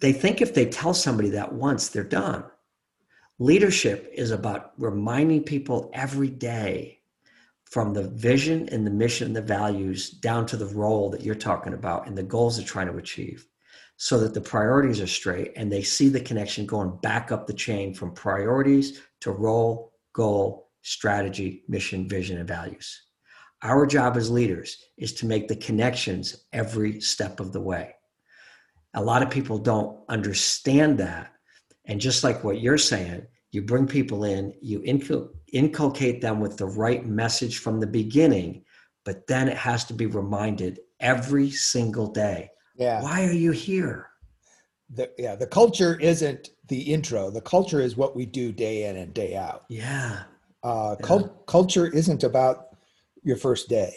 They 0.00 0.12
think 0.12 0.40
if 0.40 0.54
they 0.54 0.66
tell 0.66 0.94
somebody 0.94 1.30
that 1.30 1.52
once, 1.52 1.88
they're 1.88 2.04
done. 2.04 2.44
Leadership 3.38 4.10
is 4.14 4.30
about 4.30 4.72
reminding 4.78 5.42
people 5.44 5.90
every 5.94 6.28
day 6.28 7.00
from 7.64 7.94
the 7.94 8.08
vision 8.08 8.68
and 8.70 8.86
the 8.86 8.90
mission, 8.90 9.28
and 9.28 9.36
the 9.36 9.42
values 9.42 10.10
down 10.10 10.44
to 10.44 10.56
the 10.56 10.66
role 10.66 11.08
that 11.10 11.22
you're 11.22 11.34
talking 11.34 11.72
about 11.72 12.06
and 12.06 12.18
the 12.18 12.22
goals 12.22 12.56
they're 12.56 12.66
trying 12.66 12.88
to 12.88 12.96
achieve 12.96 13.46
so 13.96 14.18
that 14.18 14.34
the 14.34 14.40
priorities 14.40 15.00
are 15.00 15.06
straight 15.06 15.52
and 15.56 15.70
they 15.70 15.82
see 15.82 16.08
the 16.08 16.20
connection 16.20 16.66
going 16.66 16.98
back 17.02 17.30
up 17.30 17.46
the 17.46 17.52
chain 17.52 17.94
from 17.94 18.12
priorities 18.12 19.02
to 19.20 19.30
role, 19.30 19.92
goal, 20.14 20.69
strategy, 20.82 21.64
mission, 21.68 22.08
vision, 22.08 22.38
and 22.38 22.48
values. 22.48 23.02
Our 23.62 23.86
job 23.86 24.16
as 24.16 24.30
leaders 24.30 24.78
is 24.96 25.12
to 25.14 25.26
make 25.26 25.46
the 25.46 25.56
connections 25.56 26.44
every 26.52 27.00
step 27.00 27.40
of 27.40 27.52
the 27.52 27.60
way. 27.60 27.94
A 28.94 29.02
lot 29.02 29.22
of 29.22 29.30
people 29.30 29.58
don't 29.58 30.00
understand 30.08 30.98
that. 30.98 31.32
And 31.84 32.00
just 32.00 32.24
like 32.24 32.42
what 32.42 32.60
you're 32.60 32.78
saying, 32.78 33.26
you 33.52 33.62
bring 33.62 33.86
people 33.86 34.24
in, 34.24 34.54
you 34.62 34.82
inculcate 35.52 36.20
them 36.20 36.40
with 36.40 36.56
the 36.56 36.66
right 36.66 37.04
message 37.04 37.58
from 37.58 37.80
the 37.80 37.86
beginning, 37.86 38.64
but 39.04 39.26
then 39.26 39.48
it 39.48 39.56
has 39.56 39.84
to 39.86 39.94
be 39.94 40.06
reminded 40.06 40.80
every 41.00 41.50
single 41.50 42.06
day. 42.06 42.50
Yeah. 42.76 43.02
Why 43.02 43.26
are 43.26 43.32
you 43.32 43.50
here? 43.50 44.08
The, 44.90 45.10
yeah, 45.18 45.36
the 45.36 45.46
culture 45.46 45.98
isn't 46.00 46.50
the 46.68 46.80
intro. 46.80 47.30
The 47.30 47.40
culture 47.40 47.80
is 47.80 47.96
what 47.96 48.16
we 48.16 48.24
do 48.24 48.52
day 48.52 48.84
in 48.86 48.96
and 48.96 49.12
day 49.12 49.36
out. 49.36 49.64
Yeah. 49.68 50.22
Uh, 50.62 50.96
yeah. 50.98 51.06
Cult, 51.06 51.46
culture 51.46 51.86
isn't 51.86 52.22
about 52.22 52.68
your 53.22 53.36
first 53.36 53.68
day. 53.68 53.94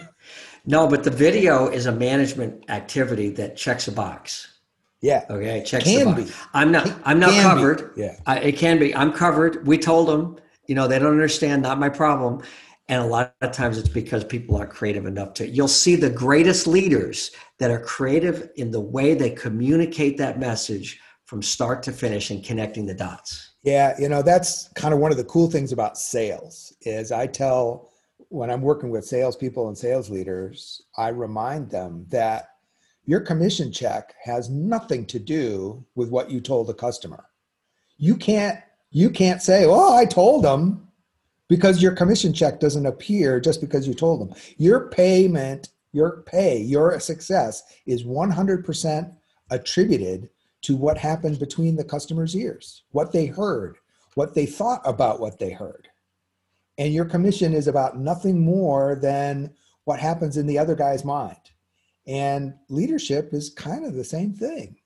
no, 0.66 0.86
but 0.86 1.04
the 1.04 1.10
video 1.10 1.68
is 1.68 1.86
a 1.86 1.92
management 1.92 2.64
activity 2.68 3.30
that 3.30 3.56
checks 3.56 3.88
a 3.88 3.92
box. 3.92 4.58
Yeah. 5.00 5.24
Okay. 5.28 5.62
Checks 5.64 5.84
can 5.84 6.14
the 6.14 6.22
box. 6.22 6.30
Be. 6.30 6.36
I'm 6.54 6.72
not. 6.72 6.90
I'm 7.04 7.18
not 7.18 7.32
covered. 7.42 7.94
Be. 7.94 8.02
Yeah. 8.02 8.16
I, 8.26 8.38
it 8.38 8.56
can 8.56 8.78
be. 8.78 8.94
I'm 8.94 9.12
covered. 9.12 9.66
We 9.66 9.78
told 9.78 10.08
them. 10.08 10.38
You 10.66 10.74
know, 10.74 10.88
they 10.88 10.98
don't 10.98 11.12
understand. 11.12 11.62
Not 11.62 11.78
my 11.78 11.90
problem. 11.90 12.42
And 12.88 13.02
a 13.02 13.06
lot 13.06 13.34
of 13.42 13.52
times 13.52 13.78
it's 13.78 13.88
because 13.88 14.24
people 14.24 14.56
aren't 14.56 14.70
creative 14.70 15.04
enough 15.06 15.34
to. 15.34 15.46
You'll 15.46 15.68
see 15.68 15.96
the 15.96 16.10
greatest 16.10 16.66
leaders 16.66 17.30
that 17.58 17.70
are 17.70 17.80
creative 17.80 18.50
in 18.56 18.70
the 18.70 18.80
way 18.80 19.14
they 19.14 19.30
communicate 19.30 20.16
that 20.18 20.38
message 20.38 21.00
from 21.24 21.42
start 21.42 21.82
to 21.84 21.92
finish 21.92 22.30
and 22.30 22.44
connecting 22.44 22.86
the 22.86 22.94
dots. 22.94 23.53
Yeah, 23.64 23.98
you 23.98 24.10
know, 24.10 24.20
that's 24.20 24.68
kind 24.74 24.92
of 24.92 25.00
one 25.00 25.10
of 25.10 25.16
the 25.16 25.24
cool 25.24 25.50
things 25.50 25.72
about 25.72 25.96
sales 25.96 26.74
is 26.82 27.10
I 27.10 27.26
tell 27.26 27.90
when 28.28 28.50
I'm 28.50 28.60
working 28.60 28.90
with 28.90 29.06
salespeople 29.06 29.68
and 29.68 29.76
sales 29.76 30.10
leaders, 30.10 30.82
I 30.98 31.08
remind 31.08 31.70
them 31.70 32.04
that 32.10 32.50
your 33.06 33.20
commission 33.20 33.72
check 33.72 34.14
has 34.22 34.50
nothing 34.50 35.06
to 35.06 35.18
do 35.18 35.84
with 35.94 36.10
what 36.10 36.30
you 36.30 36.40
told 36.40 36.66
the 36.66 36.74
customer. 36.74 37.24
You 37.96 38.16
can't 38.16 38.60
you 38.90 39.10
can't 39.10 39.42
say, 39.42 39.64
"Oh, 39.66 39.94
I 39.96 40.04
told 40.04 40.44
them," 40.44 40.88
because 41.48 41.82
your 41.82 41.92
commission 41.92 42.32
check 42.32 42.60
doesn't 42.60 42.86
appear 42.86 43.40
just 43.40 43.60
because 43.60 43.88
you 43.88 43.94
told 43.94 44.20
them. 44.20 44.36
Your 44.56 44.88
payment, 44.88 45.70
your 45.92 46.22
pay, 46.26 46.58
your 46.58 46.98
success 47.00 47.62
is 47.86 48.04
100% 48.04 49.12
attributed 49.50 50.30
to 50.64 50.76
what 50.76 50.96
happened 50.96 51.38
between 51.38 51.76
the 51.76 51.84
customer's 51.84 52.34
ears, 52.34 52.84
what 52.92 53.12
they 53.12 53.26
heard, 53.26 53.76
what 54.14 54.34
they 54.34 54.46
thought 54.46 54.80
about 54.86 55.20
what 55.20 55.38
they 55.38 55.50
heard. 55.50 55.88
And 56.78 56.92
your 56.92 57.04
commission 57.04 57.52
is 57.52 57.68
about 57.68 57.98
nothing 57.98 58.40
more 58.40 58.96
than 58.96 59.52
what 59.84 60.00
happens 60.00 60.38
in 60.38 60.46
the 60.46 60.58
other 60.58 60.74
guy's 60.74 61.04
mind. 61.04 61.36
And 62.06 62.54
leadership 62.70 63.34
is 63.34 63.50
kind 63.50 63.84
of 63.84 63.94
the 63.94 64.04
same 64.04 64.32
thing. 64.32 64.76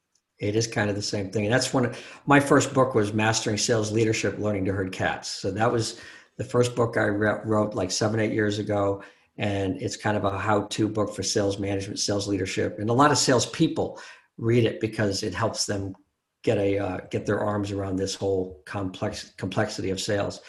It 0.41 0.57
is 0.57 0.67
kind 0.67 0.91
of 0.91 0.97
the 0.97 1.03
same 1.03 1.31
thing. 1.31 1.45
And 1.45 1.53
that's 1.53 1.73
one 1.73 1.87
of 1.87 2.05
my 2.27 2.41
first 2.41 2.75
book 2.75 2.97
was 2.97 3.13
Mastering 3.13 3.57
Sales 3.57 3.93
Leadership, 3.93 4.39
Learning 4.39 4.65
to 4.65 4.73
Herd 4.73 4.93
Cats. 4.93 5.29
So 5.29 5.51
that 5.53 5.71
was 5.71 6.01
the 6.39 6.45
first 6.45 6.75
book 6.75 6.97
I 6.97 7.07
wrote 7.07 7.75
like 7.75 7.93
seven, 7.93 8.19
eight 8.19 8.33
years 8.33 8.59
ago. 8.59 9.03
And 9.37 9.81
it's 9.81 9.97
kind 9.97 10.17
of 10.17 10.25
a 10.25 10.37
how 10.37 10.63
to 10.63 10.89
book 10.89 11.15
for 11.15 11.23
sales 11.23 11.61
management, 11.61 12.01
sales 12.01 12.27
leadership. 12.27 12.81
And 12.81 12.91
a 12.91 12.93
lot 12.93 13.13
of 13.13 13.19
salespeople 13.19 14.01
read 14.39 14.65
it 14.65 14.81
because 14.81 15.23
it 15.23 15.35
helps 15.35 15.67
them 15.67 15.95
get 16.43 16.59
a 16.59 16.79
uh, 16.79 16.99
get 17.11 17.27
their 17.27 17.41
arms 17.41 17.73
around 17.73 17.97
this 17.97 18.15
whole 18.15 18.63
complex 18.65 19.33
complexity 19.37 19.91
of 19.91 20.01
sales. 20.01 20.41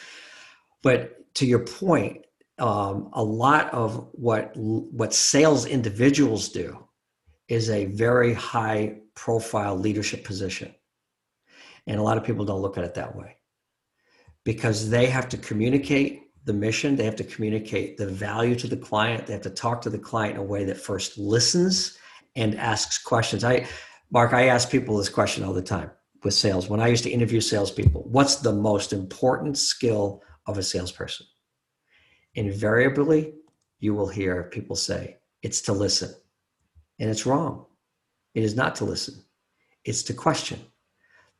But 0.81 1.33
to 1.35 1.45
your 1.45 1.65
point, 1.65 2.25
um, 2.59 3.09
a 3.13 3.23
lot 3.23 3.73
of 3.73 4.09
what 4.13 4.51
what 4.55 5.13
sales 5.13 5.65
individuals 5.65 6.49
do 6.49 6.85
is 7.47 7.69
a 7.69 7.85
very 7.85 8.33
high 8.33 8.97
profile 9.15 9.77
leadership 9.77 10.23
position 10.23 10.73
and 11.87 11.99
a 11.99 12.03
lot 12.03 12.17
of 12.17 12.23
people 12.23 12.45
don't 12.45 12.61
look 12.61 12.77
at 12.77 12.83
it 12.83 12.93
that 12.93 13.15
way 13.15 13.35
because 14.45 14.89
they 14.89 15.07
have 15.07 15.27
to 15.29 15.37
communicate 15.37 16.23
the 16.45 16.53
mission 16.53 16.95
they 16.95 17.03
have 17.03 17.15
to 17.15 17.23
communicate 17.23 17.97
the 17.97 18.07
value 18.07 18.55
to 18.55 18.67
the 18.67 18.77
client 18.77 19.25
they 19.25 19.33
have 19.33 19.41
to 19.41 19.49
talk 19.49 19.81
to 19.81 19.89
the 19.89 19.97
client 19.97 20.35
in 20.35 20.39
a 20.39 20.43
way 20.43 20.63
that 20.63 20.77
first 20.77 21.17
listens 21.17 21.97
and 22.35 22.55
asks 22.55 22.97
questions 22.97 23.43
i 23.43 23.65
mark 24.11 24.33
i 24.33 24.47
ask 24.47 24.69
people 24.69 24.97
this 24.97 25.09
question 25.09 25.43
all 25.43 25.53
the 25.53 25.61
time 25.61 25.91
with 26.23 26.33
sales 26.33 26.69
when 26.69 26.79
i 26.79 26.87
used 26.87 27.03
to 27.03 27.09
interview 27.09 27.41
salespeople 27.41 28.03
what's 28.09 28.37
the 28.37 28.53
most 28.53 28.93
important 28.93 29.57
skill 29.57 30.21
of 30.47 30.57
a 30.57 30.63
salesperson 30.63 31.25
invariably 32.35 33.33
you 33.79 33.93
will 33.93 34.07
hear 34.07 34.43
people 34.43 34.75
say 34.75 35.17
it's 35.41 35.61
to 35.61 35.73
listen. 35.73 36.13
And 36.99 37.09
it's 37.09 37.25
wrong. 37.25 37.65
It 38.33 38.43
is 38.43 38.55
not 38.55 38.75
to 38.75 38.85
listen, 38.85 39.23
it's 39.85 40.03
to 40.03 40.13
question. 40.13 40.59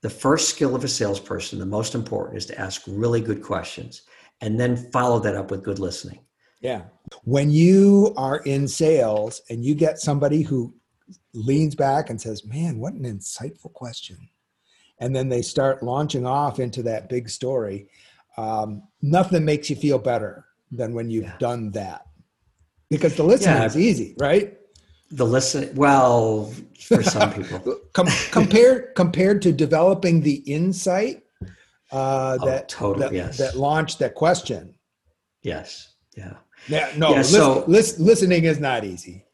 The 0.02 0.10
first 0.10 0.50
skill 0.50 0.76
of 0.76 0.86
a 0.86 0.88
salesperson, 0.88 1.60
the 1.60 1.66
most 1.66 1.94
important, 1.94 2.38
is 2.38 2.46
to 2.48 2.60
ask 2.60 2.82
really 2.88 3.20
good 3.20 3.44
questions 3.44 4.04
and 4.40 4.58
then 4.58 4.90
follow 4.92 5.20
that 5.20 5.36
up 5.36 5.52
with 5.52 5.64
good 5.64 5.80
listening. 5.80 6.20
Yeah. 6.62 6.84
When 7.26 7.52
you 7.52 8.14
are 8.16 8.38
in 8.38 8.68
sales 8.68 9.42
and 9.50 9.64
you 9.64 9.76
get 9.76 10.00
somebody 10.00 10.42
who 10.42 10.74
leans 11.34 11.76
back 11.76 12.10
and 12.10 12.20
says, 12.20 12.46
Man, 12.46 12.80
what 12.80 12.94
an 12.94 13.04
insightful 13.04 13.74
question. 13.74 14.30
And 15.00 15.16
then 15.16 15.30
they 15.30 15.42
start 15.42 15.84
launching 15.84 16.26
off 16.26 16.60
into 16.60 16.84
that 16.84 17.08
big 17.10 17.30
story. 17.30 17.90
Um, 18.38 18.84
nothing 19.02 19.46
makes 19.46 19.70
you 19.70 19.76
feel 19.76 19.98
better 19.98 20.46
than 20.72 20.94
when 20.94 21.10
you've 21.10 21.26
yeah. 21.26 21.38
done 21.40 21.72
that 21.72 22.06
because 22.90 23.16
the 23.16 23.24
listening 23.24 23.56
yeah. 23.56 23.66
is 23.66 23.78
easy 23.78 24.16
right 24.20 24.58
the 25.12 25.26
listen 25.26 25.74
well 25.76 26.54
for 26.80 27.02
some 27.02 27.34
people 27.44 27.80
Com- 27.94 28.08
compared 28.32 28.96
compared 28.96 29.42
to 29.44 29.52
developing 29.52 30.22
the 30.22 30.36
insight 30.36 31.24
uh, 31.92 32.38
oh, 32.40 32.46
that 32.46 32.70
totally 32.70 33.08
that, 33.08 33.14
yes. 33.14 33.38
that 33.38 33.58
launched 33.58 34.00
that 34.00 34.16
question 34.16 34.76
yes 35.42 35.94
yeah 36.16 36.34
yeah 36.68 36.92
no 36.98 37.12
yeah, 37.12 37.22
so, 37.22 37.64
listen, 37.68 38.06
listening 38.06 38.44
is 38.44 38.60
not 38.60 38.84
easy 38.84 39.26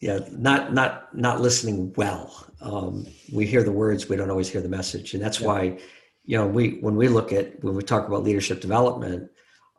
yeah, 0.00 0.20
not 0.32 0.72
not 0.72 1.14
not 1.14 1.40
listening 1.40 1.92
well. 1.96 2.46
Um, 2.62 3.06
we 3.32 3.46
hear 3.46 3.62
the 3.62 3.72
words, 3.72 4.08
we 4.08 4.16
don't 4.16 4.30
always 4.30 4.48
hear 4.48 4.62
the 4.62 4.68
message, 4.68 5.12
and 5.14 5.22
that's 5.22 5.40
yeah. 5.40 5.46
why, 5.46 5.78
you 6.24 6.38
know, 6.38 6.46
we 6.46 6.78
when 6.80 6.96
we 6.96 7.08
look 7.08 7.32
at 7.32 7.62
when 7.62 7.74
we 7.74 7.82
talk 7.82 8.08
about 8.08 8.22
leadership 8.22 8.60
development, 8.60 9.30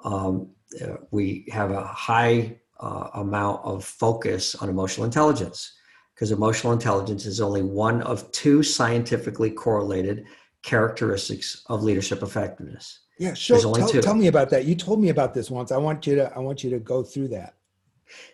um, 0.03 0.51
uh, 0.81 0.97
we 1.09 1.47
have 1.51 1.71
a 1.71 1.83
high 1.83 2.59
uh, 2.79 3.09
amount 3.15 3.65
of 3.65 3.83
focus 3.83 4.55
on 4.55 4.69
emotional 4.69 5.05
intelligence 5.05 5.73
because 6.13 6.31
emotional 6.31 6.71
intelligence 6.71 7.25
is 7.25 7.41
only 7.41 7.63
one 7.63 8.03
of 8.03 8.31
two 8.31 8.61
scientifically 8.61 9.49
correlated 9.49 10.25
characteristics 10.61 11.63
of 11.67 11.81
leadership 11.81 12.21
effectiveness. 12.21 12.99
Yeah, 13.17 13.33
sure. 13.33 13.59
Tell, 13.59 13.87
tell, 13.87 14.15
me 14.15 14.27
about 14.27 14.51
that. 14.51 14.65
You 14.65 14.75
told 14.75 15.01
me 15.01 15.09
about 15.09 15.33
this 15.33 15.49
once. 15.49 15.71
I 15.71 15.77
want 15.77 16.05
you 16.05 16.15
to 16.15 16.35
I 16.35 16.39
want 16.39 16.63
you 16.63 16.69
to 16.69 16.79
go 16.79 17.01
through 17.01 17.29
that. 17.29 17.55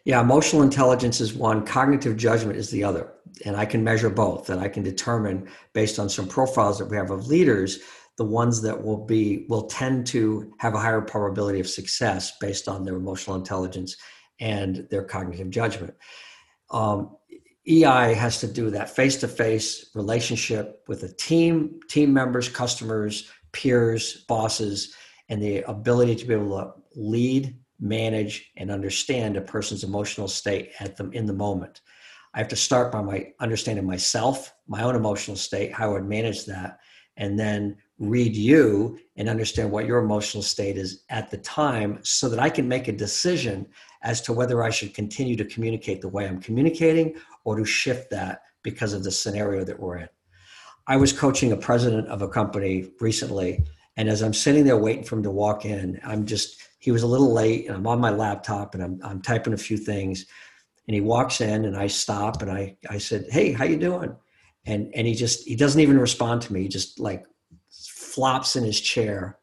Yeah, 0.06 0.22
emotional 0.22 0.64
intelligence 0.64 1.20
is 1.22 1.34
one, 1.34 1.66
cognitive 1.66 2.18
judgment 2.18 2.58
is 2.58 2.70
the 2.70 2.84
other. 2.84 3.14
And 3.46 3.56
I 3.56 3.66
can 3.66 3.84
measure 3.84 4.10
both 4.10 4.50
and 4.50 4.62
I 4.62 4.70
can 4.70 4.84
determine 4.84 5.50
based 5.74 6.00
on 6.00 6.10
some 6.10 6.28
profiles 6.28 6.80
that 6.80 6.86
we 6.86 6.98
have 6.98 7.12
of 7.12 7.28
leaders, 7.28 7.80
the 8.18 8.26
ones 8.26 8.62
that 8.64 8.84
will 8.84 9.06
be 9.06 9.46
will 9.48 9.68
tend 9.68 10.08
to 10.08 10.52
have 10.58 10.74
a 10.74 10.80
higher 10.80 11.02
probability 11.02 11.60
of 11.60 11.70
success 11.70 12.34
based 12.40 12.68
on 12.68 12.84
their 12.84 12.96
emotional 12.96 13.36
intelligence 13.36 13.96
and 14.40 14.88
their 14.90 15.04
cognitive 15.04 15.50
judgment. 15.50 15.94
Um, 16.72 17.16
EI 17.68 18.14
has 18.14 18.40
to 18.40 18.48
do 18.48 18.70
that 18.72 18.90
face-to-face 18.90 19.92
relationship 19.94 20.84
with 20.88 21.04
a 21.04 21.10
team, 21.10 21.80
team 21.90 22.14
members, 22.14 22.48
customers, 22.48 23.30
peers, 23.52 24.24
bosses, 24.28 24.96
and 25.30 25.42
the 25.42 25.60
ability 25.70 26.16
to 26.16 26.26
be 26.26 26.34
able 26.34 26.58
to 26.58 26.74
lead 26.96 27.58
manage 27.80 28.52
and 28.58 28.72
understand 28.72 29.38
a 29.38 29.42
person's 29.42 29.84
emotional 29.84 30.28
state 30.28 30.72
at 30.80 30.98
them 30.98 31.12
in 31.14 31.26
the 31.26 31.34
moment. 31.34 31.82
I 32.34 32.40
have 32.40 32.48
to 32.50 32.56
start 32.56 32.92
by 32.92 33.02
my 33.02 33.32
understanding 33.40 33.86
myself, 33.86 34.54
my 34.68 34.84
own 34.84 34.96
emotional 34.96 35.38
state, 35.38 35.74
how 35.74 35.90
I 35.90 35.94
would 35.94 36.06
manage 36.06 36.46
that, 36.46 36.80
and 37.18 37.40
then 37.40 37.78
read 38.00 38.36
you 38.36 39.00
and 39.16 39.28
understand 39.28 39.72
what 39.72 39.88
your 39.88 40.00
emotional 40.00 40.44
state 40.44 40.78
is 40.78 41.04
at 41.10 41.32
the 41.32 41.38
time 41.38 42.00
so 42.04 42.30
that 42.30 42.40
I 42.40 42.50
can 42.50 42.68
make 42.68 42.88
a 42.88 42.92
decision 42.92 43.66
as 44.04 44.22
to 44.22 44.34
whether 44.34 44.64
I 44.64 44.70
should 44.70 44.94
continue 44.94 45.36
to 45.36 45.46
communicate 45.46 46.02
the 46.02 46.10
way 46.10 46.28
I'm 46.28 46.40
communicating 46.40 47.16
or 47.44 47.58
to 47.58 47.66
shift 47.66 48.12
that 48.12 48.44
because 48.62 48.94
of 48.94 49.04
the 49.04 49.12
scenario 49.12 49.64
that 49.64 49.80
we're 49.80 49.98
in. 49.98 50.10
I 50.86 50.98
was 50.98 51.12
coaching 51.12 51.52
a 51.52 51.58
president 51.58 52.08
of 52.08 52.22
a 52.22 52.30
company 52.30 52.92
recently, 53.00 53.66
and 53.98 54.08
as 54.08 54.22
I'm 54.22 54.34
sitting 54.34 54.64
there 54.64 54.78
waiting 54.78 55.04
for 55.04 55.16
him 55.16 55.24
to 55.24 55.32
walk 55.32 55.66
in, 55.66 56.00
I'm 56.04 56.26
just 56.26 56.62
he 56.80 56.92
was 56.92 57.04
a 57.04 57.08
little 57.08 57.34
late 57.34 57.68
and 57.68 57.76
I'm 57.76 57.88
on 57.88 58.00
my 58.00 58.12
laptop 58.12 58.74
and 58.74 58.84
I'm, 58.84 59.00
I'm 59.04 59.22
typing 59.22 59.54
a 59.54 59.58
few 59.58 59.78
things 59.78 60.26
and 60.88 60.96
he 60.96 61.02
walks 61.02 61.42
in 61.42 61.66
and 61.66 61.76
I 61.76 61.88
stop 61.88 62.42
and 62.42 62.52
I, 62.52 62.78
I 62.90 62.98
said, 62.98 63.26
Hey, 63.30 63.52
how 63.52 63.66
you 63.66 63.78
doing? 63.78 64.16
And, 64.66 64.92
and 64.94 65.08
he 65.08 65.14
just, 65.14 65.48
he 65.48 65.56
doesn't 65.56 65.82
even 65.82 66.00
respond 66.00 66.42
to 66.44 66.54
me. 66.54 66.64
He 66.64 66.68
just 66.68 67.00
like 67.00 67.26
flops 67.70 68.56
in 68.56 68.64
his 68.64 68.80
chair 68.80 69.40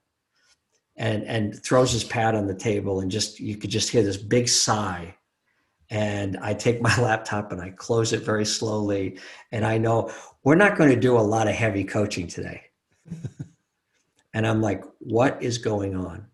and, 0.97 1.25
and 1.25 1.63
throws 1.63 1.93
his 1.93 2.05
pad 2.05 2.35
on 2.35 2.47
the 2.47 2.55
table 2.55 3.01
and 3.01 3.11
just, 3.11 3.41
you 3.41 3.57
could 3.57 3.71
just 3.71 3.91
hear 3.91 4.03
this 4.03 4.17
big 4.17 4.49
sigh. 4.49 5.15
And 5.91 6.37
I 6.39 6.55
take 6.55 6.81
my 6.81 6.95
laptop 7.01 7.53
and 7.53 7.61
I 7.61 7.71
close 7.71 8.13
it 8.13 8.23
very 8.23 8.45
slowly. 8.45 9.19
And 9.51 9.67
I 9.67 9.79
know 9.79 10.13
we're 10.45 10.55
not 10.55 10.77
going 10.77 10.91
to 10.91 11.01
do 11.01 11.19
a 11.19 11.21
lot 11.21 11.49
of 11.49 11.55
heavy 11.55 11.85
coaching 11.85 12.27
today. 12.27 12.63
and 14.35 14.47
I'm 14.47 14.61
like, 14.61 14.85
what 14.99 15.43
is 15.43 15.59
going 15.59 15.97
on? 15.97 16.27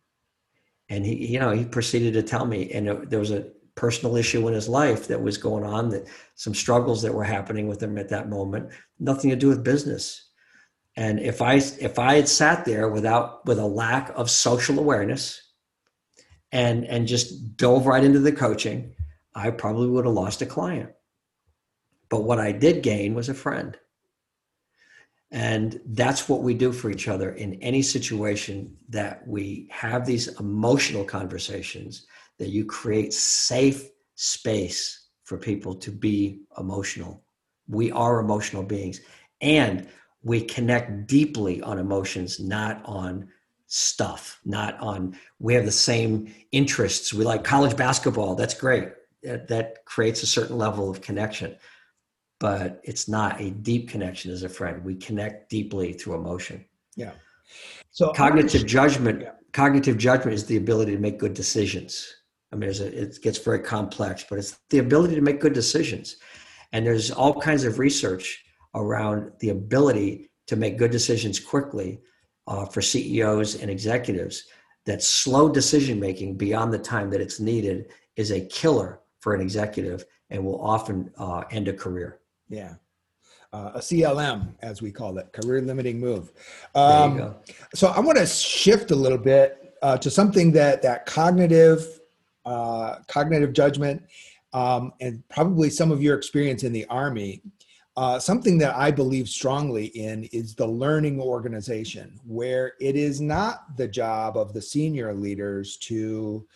And 0.91 1.07
he 1.07 1.29
you 1.29 1.39
know 1.39 1.53
he 1.53 1.65
proceeded 1.65 2.13
to 2.13 2.23
tell 2.23 2.45
me 2.45 2.71
and 2.73 2.89
it, 2.89 3.09
there 3.09 3.21
was 3.21 3.31
a 3.31 3.47
personal 3.77 4.17
issue 4.17 4.47
in 4.47 4.53
his 4.53 4.69
life 4.69 5.07
that 5.09 5.23
was 5.23 5.39
going 5.39 5.65
on 5.65 5.89
that 5.89 6.07
some 6.35 6.53
struggles 6.53 7.01
that 7.01 7.15
were 7.15 7.25
happening 7.25 7.67
with 7.67 7.83
him 7.83 7.97
at 7.97 8.11
that 8.11 8.29
moment 8.29 8.69
nothing 8.99 9.31
to 9.31 9.37
do 9.37 9.49
with 9.49 9.65
business. 9.65 10.27
And 10.97 11.21
if 11.21 11.41
i 11.41 11.55
if 11.55 11.99
i 11.99 12.17
had 12.17 12.29
sat 12.29 12.65
there 12.65 12.89
without 12.89 13.47
with 13.47 13.59
a 13.59 13.67
lack 13.67 14.11
of 14.17 14.29
social 14.29 14.79
awareness 14.79 15.41
and 16.53 16.85
and 16.85 17.07
just 17.07 17.57
dove 17.57 17.87
right 17.87 18.05
into 18.05 18.19
the 18.19 18.33
coaching 18.33 18.95
i 19.35 19.51
probably 19.51 19.89
would 19.89 20.05
have 20.05 20.15
lost 20.15 20.43
a 20.43 20.47
client. 20.47 20.91
But 22.11 22.25
what 22.25 22.41
i 22.41 22.51
did 22.51 22.83
gain 22.83 23.15
was 23.15 23.29
a 23.29 23.35
friend 23.35 23.79
and 25.33 25.81
that's 25.87 26.29
what 26.29 26.43
we 26.43 26.55
do 26.55 26.73
for 26.73 26.91
each 26.91 27.07
other 27.07 27.31
in 27.33 27.55
any 27.55 27.83
situation 27.83 28.77
that 28.89 29.27
we 29.27 29.69
have 29.71 30.05
these 30.05 30.29
emotional 30.41 31.05
conversations, 31.05 32.07
that 32.39 32.49
you 32.49 32.65
create 32.65 33.13
safe 33.13 33.89
space 34.17 35.09
for 35.23 35.39
people 35.39 35.75
to 35.77 35.93
be 35.93 36.41
emotional. 36.59 37.23
We 37.69 37.93
are 37.93 38.19
emotional 38.19 38.65
beings. 38.65 39.01
And 39.41 39.89
we 40.23 40.43
connect 40.43 41.07
deeply 41.07 41.63
on 41.63 41.79
emotions, 41.79 42.41
not 42.41 42.83
on 42.85 43.29
stuff, 43.69 44.41
not 44.45 44.79
on, 44.81 45.17
we 45.39 45.55
have 45.55 45.65
the 45.65 45.71
same 45.71 46.35
interests. 46.51 47.15
We 47.15 47.25
like 47.25 47.45
college 47.45 47.77
basketball. 47.77 48.35
That's 48.35 48.55
great. 48.55 48.89
That, 49.23 49.77
creates 49.85 50.23
a 50.23 50.27
certain 50.27 50.57
level 50.57 50.89
of 50.89 51.01
connection 51.01 51.57
but 52.41 52.81
it's 52.83 53.07
not 53.07 53.41
a 53.41 53.51
deep 53.51 53.89
connection 53.89 54.33
as 54.33 54.43
a 54.43 54.49
friend. 54.49 54.83
We 54.83 54.97
connect 54.97 55.51
deeply 55.51 55.93
through 55.93 56.15
emotion. 56.15 56.65
Yeah. 56.97 57.13
So 57.91 58.13
cognitive 58.13 58.67
judgment, 58.67 59.21
yeah. 59.21 59.33
cognitive 59.53 59.99
judgment 59.99 60.35
is 60.35 60.47
the 60.47 60.57
ability 60.57 60.93
to 60.93 61.01
make 61.01 61.19
good 61.19 61.35
decisions. 61.35 62.13
I 62.53 62.57
mean, 62.57 62.71
a, 62.71 62.85
it 62.85 63.21
gets 63.23 63.39
very 63.39 63.61
complex, 63.61 64.25
but 64.29 64.39
it's 64.39 64.59
the 64.71 64.79
ability 64.79 65.15
to 65.17 65.21
make 65.21 65.41
good 65.41 65.53
decisions. 65.53 66.17
And 66.73 66.87
there's 66.87 67.11
all 67.11 67.39
kinds 67.39 67.65
of 67.65 67.79
research 67.79 68.43
around 68.75 69.33
the 69.41 69.51
ability 69.51 70.31
to 70.47 70.57
make 70.57 70.79
good 70.79 70.91
decisions 70.91 71.39
quickly 71.39 72.01
uh, 72.47 72.65
for 72.67 72.81
CEOs 72.81 73.57
and 73.57 73.71
executives. 73.71 74.45
That 74.87 75.03
slow 75.03 75.49
decision 75.51 76.01
making 76.01 76.39
beyond 76.39 76.73
the 76.73 76.79
time 76.79 77.11
that 77.11 77.21
it's 77.21 77.39
needed 77.39 77.93
is 78.17 78.31
a 78.31 78.47
killer 78.47 79.01
for 79.21 79.35
an 79.35 79.41
executive 79.43 80.05
and 80.31 80.45
will 80.45 80.61
often 80.65 81.13
uh, 81.19 81.43
end 81.51 81.69
a 81.69 81.73
career. 81.73 82.20
Yeah. 82.51 82.75
Uh, 83.53 83.73
a 83.75 83.79
CLM, 83.79 84.55
as 84.61 84.83
we 84.83 84.93
call 84.93 85.19
it, 85.19 85.33
career 85.33 85.61
limiting 85.63 85.99
move. 85.99 86.31
Um, 86.75 87.35
so 87.75 87.89
I 87.89 87.99
want 87.99 88.19
to 88.19 88.27
shift 88.27 88.91
a 88.91 88.95
little 88.95 89.19
bit 89.19 89.75
uh, 89.83 89.97
to 89.99 90.11
something 90.11 90.53
that 90.53 90.83
that 90.83 91.07
cognitive, 91.07 92.01
uh, 92.45 92.97
cognitive 93.09 93.53
judgment, 93.53 94.03
um, 94.53 94.93
and 95.01 95.27
probably 95.29 95.71
some 95.71 95.91
of 95.91 96.03
your 96.03 96.17
experience 96.17 96.63
in 96.63 96.73
the 96.73 96.87
army. 96.87 97.43
Uh, 97.97 98.21
something 98.21 98.57
that 98.57 98.75
I 98.77 98.93
believe 98.93 99.29
strongly 99.29 99.87
in 99.87 100.25
is 100.33 100.55
the 100.55 100.67
learning 100.67 101.21
organization, 101.21 102.21
where 102.25 102.75
it 102.81 102.95
is 102.95 103.21
not 103.21 103.77
the 103.77 103.89
job 103.89 104.37
of 104.37 104.55
the 104.55 104.63
senior 104.63 105.13
leaders 105.13 105.77
to 105.79 106.47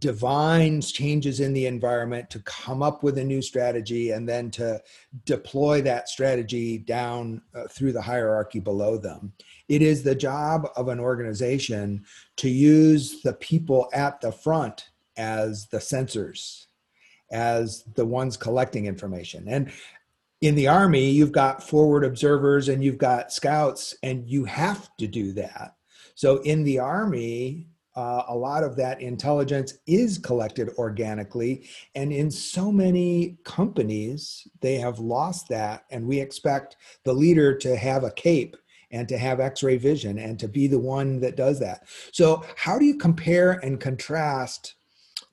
divines 0.00 0.92
changes 0.92 1.40
in 1.40 1.52
the 1.52 1.66
environment 1.66 2.30
to 2.30 2.38
come 2.40 2.82
up 2.82 3.02
with 3.02 3.18
a 3.18 3.24
new 3.24 3.42
strategy 3.42 4.10
and 4.10 4.28
then 4.28 4.50
to 4.50 4.80
deploy 5.24 5.82
that 5.82 6.08
strategy 6.08 6.78
down 6.78 7.42
uh, 7.54 7.64
through 7.68 7.92
the 7.92 8.02
hierarchy 8.02 8.60
below 8.60 8.96
them. 8.96 9.32
It 9.68 9.82
is 9.82 10.02
the 10.02 10.14
job 10.14 10.68
of 10.76 10.88
an 10.88 11.00
organization 11.00 12.04
to 12.36 12.48
use 12.48 13.22
the 13.22 13.32
people 13.34 13.88
at 13.92 14.20
the 14.20 14.32
front 14.32 14.90
as 15.16 15.66
the 15.66 15.78
sensors, 15.78 16.66
as 17.32 17.82
the 17.94 18.06
ones 18.06 18.36
collecting 18.36 18.86
information. 18.86 19.48
And 19.48 19.72
in 20.40 20.54
the 20.54 20.68
army, 20.68 21.10
you've 21.10 21.32
got 21.32 21.62
forward 21.62 22.04
observers 22.04 22.68
and 22.68 22.84
you've 22.84 22.98
got 22.98 23.32
scouts, 23.32 23.96
and 24.04 24.28
you 24.28 24.44
have 24.44 24.88
to 24.98 25.08
do 25.08 25.32
that. 25.32 25.74
So 26.14 26.36
in 26.42 26.62
the 26.62 26.78
army, 26.78 27.66
uh, 27.98 28.22
a 28.28 28.36
lot 28.36 28.62
of 28.62 28.76
that 28.76 29.00
intelligence 29.00 29.74
is 29.88 30.18
collected 30.18 30.68
organically. 30.78 31.68
And 31.96 32.12
in 32.12 32.30
so 32.30 32.70
many 32.70 33.38
companies, 33.42 34.46
they 34.60 34.76
have 34.76 35.00
lost 35.00 35.48
that. 35.48 35.84
And 35.90 36.06
we 36.06 36.20
expect 36.20 36.76
the 37.02 37.12
leader 37.12 37.56
to 37.56 37.76
have 37.76 38.04
a 38.04 38.12
cape 38.12 38.56
and 38.92 39.08
to 39.08 39.18
have 39.18 39.40
x 39.40 39.64
ray 39.64 39.78
vision 39.78 40.20
and 40.20 40.38
to 40.38 40.46
be 40.46 40.68
the 40.68 40.78
one 40.78 41.18
that 41.18 41.36
does 41.36 41.58
that. 41.58 41.88
So, 42.12 42.44
how 42.56 42.78
do 42.78 42.84
you 42.84 42.96
compare 42.96 43.54
and 43.64 43.80
contrast 43.80 44.76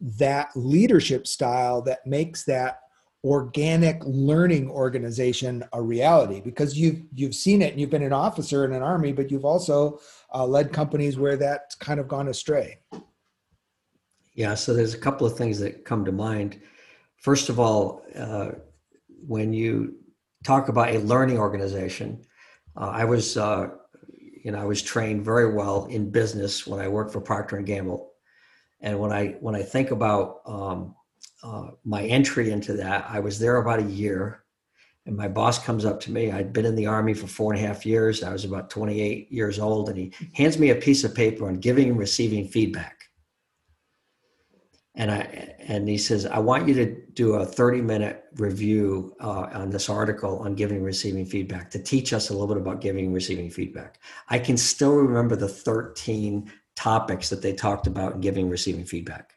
that 0.01 0.49
leadership 0.55 1.27
style 1.27 1.83
that 1.83 2.07
makes 2.07 2.45
that 2.45 2.79
organic 3.25 3.99
learning 4.05 4.69
organization 4.69 5.63
a 5.73 5.81
reality 5.81 6.39
because 6.41 6.77
you've 6.77 7.01
you've 7.15 7.33
seen 7.33 7.63
it 7.63 7.71
and 7.71 7.81
you've 7.81 7.89
been 7.89 8.03
an 8.03 8.13
officer 8.13 8.65
in 8.65 8.71
an 8.71 8.83
army 8.83 9.11
but 9.11 9.31
you've 9.31 9.45
also 9.45 9.99
uh, 10.35 10.45
led 10.45 10.73
companies 10.73 11.17
where 11.17 11.37
that's 11.37 11.75
kind 11.75 11.99
of 11.99 12.07
gone 12.07 12.27
astray? 12.27 12.79
Yeah 14.33 14.53
so 14.55 14.73
there's 14.73 14.93
a 14.93 14.99
couple 14.99 15.25
of 15.25 15.37
things 15.37 15.59
that 15.59 15.85
come 15.85 16.05
to 16.05 16.11
mind. 16.11 16.61
First 17.17 17.49
of 17.49 17.59
all 17.59 18.03
uh, 18.15 18.51
when 19.07 19.53
you 19.53 19.95
talk 20.43 20.69
about 20.69 20.89
a 20.89 20.99
learning 20.99 21.39
organization 21.39 22.23
uh, 22.79 22.89
i 22.89 23.03
was 23.03 23.37
uh, 23.37 23.69
you 24.43 24.51
know 24.51 24.59
i 24.59 24.65
was 24.65 24.81
trained 24.81 25.25
very 25.25 25.51
well 25.51 25.85
in 25.85 26.11
business 26.11 26.67
when 26.67 26.79
i 26.79 26.87
worked 26.87 27.11
for 27.11 27.21
procter 27.21 27.57
and 27.57 27.65
gamble. 27.65 28.11
And 28.81 28.99
when 28.99 29.11
i 29.11 29.37
when 29.39 29.55
i 29.55 29.63
think 29.63 29.91
about 29.91 30.41
um, 30.45 30.95
uh, 31.45 31.71
my 31.83 32.03
entry 32.03 32.49
into 32.49 32.73
that. 32.73 33.05
I 33.07 33.19
was 33.19 33.37
there 33.37 33.57
about 33.57 33.79
a 33.79 33.83
year, 33.83 34.43
and 35.05 35.15
my 35.15 35.27
boss 35.27 35.63
comes 35.63 35.85
up 35.85 35.99
to 36.01 36.11
me. 36.11 36.31
I'd 36.31 36.51
been 36.51 36.65
in 36.65 36.75
the 36.75 36.87
army 36.87 37.13
for 37.13 37.27
four 37.27 37.53
and 37.53 37.63
a 37.63 37.67
half 37.67 37.85
years. 37.85 38.23
I 38.23 38.33
was 38.33 38.43
about 38.43 38.69
28 38.69 39.31
years 39.31 39.59
old, 39.59 39.89
and 39.89 39.97
he 39.97 40.13
hands 40.33 40.57
me 40.57 40.71
a 40.71 40.75
piece 40.75 41.03
of 41.03 41.13
paper 41.13 41.47
on 41.47 41.55
giving 41.55 41.89
and 41.89 41.99
receiving 41.99 42.47
feedback. 42.47 43.03
And 44.97 45.11
I 45.11 45.55
and 45.67 45.89
he 45.89 45.97
says, 45.97 46.25
I 46.25 46.39
want 46.39 46.67
you 46.67 46.73
to 46.75 46.95
do 47.13 47.33
a 47.33 47.45
30 47.45 47.81
minute 47.81 48.23
review 48.37 49.13
uh, 49.19 49.47
on 49.51 49.69
this 49.69 49.89
article 49.89 50.39
on 50.39 50.55
giving 50.55 50.77
and 50.77 50.85
receiving 50.85 51.25
feedback 51.25 51.69
to 51.71 51.79
teach 51.79 52.13
us 52.13 52.29
a 52.29 52.33
little 52.33 52.47
bit 52.47 52.57
about 52.57 52.79
giving 52.79 53.05
and 53.07 53.13
receiving 53.13 53.49
feedback. 53.49 53.99
I 54.29 54.39
can 54.39 54.55
still 54.55 54.95
remember 54.95 55.35
the 55.35 55.49
13 55.49 56.49
topics 56.75 57.29
that 57.29 57.41
they 57.41 57.51
talked 57.51 57.87
about 57.87 58.13
in 58.13 58.21
giving 58.21 58.43
and 58.43 58.51
receiving 58.51 58.85
feedback 58.85 59.34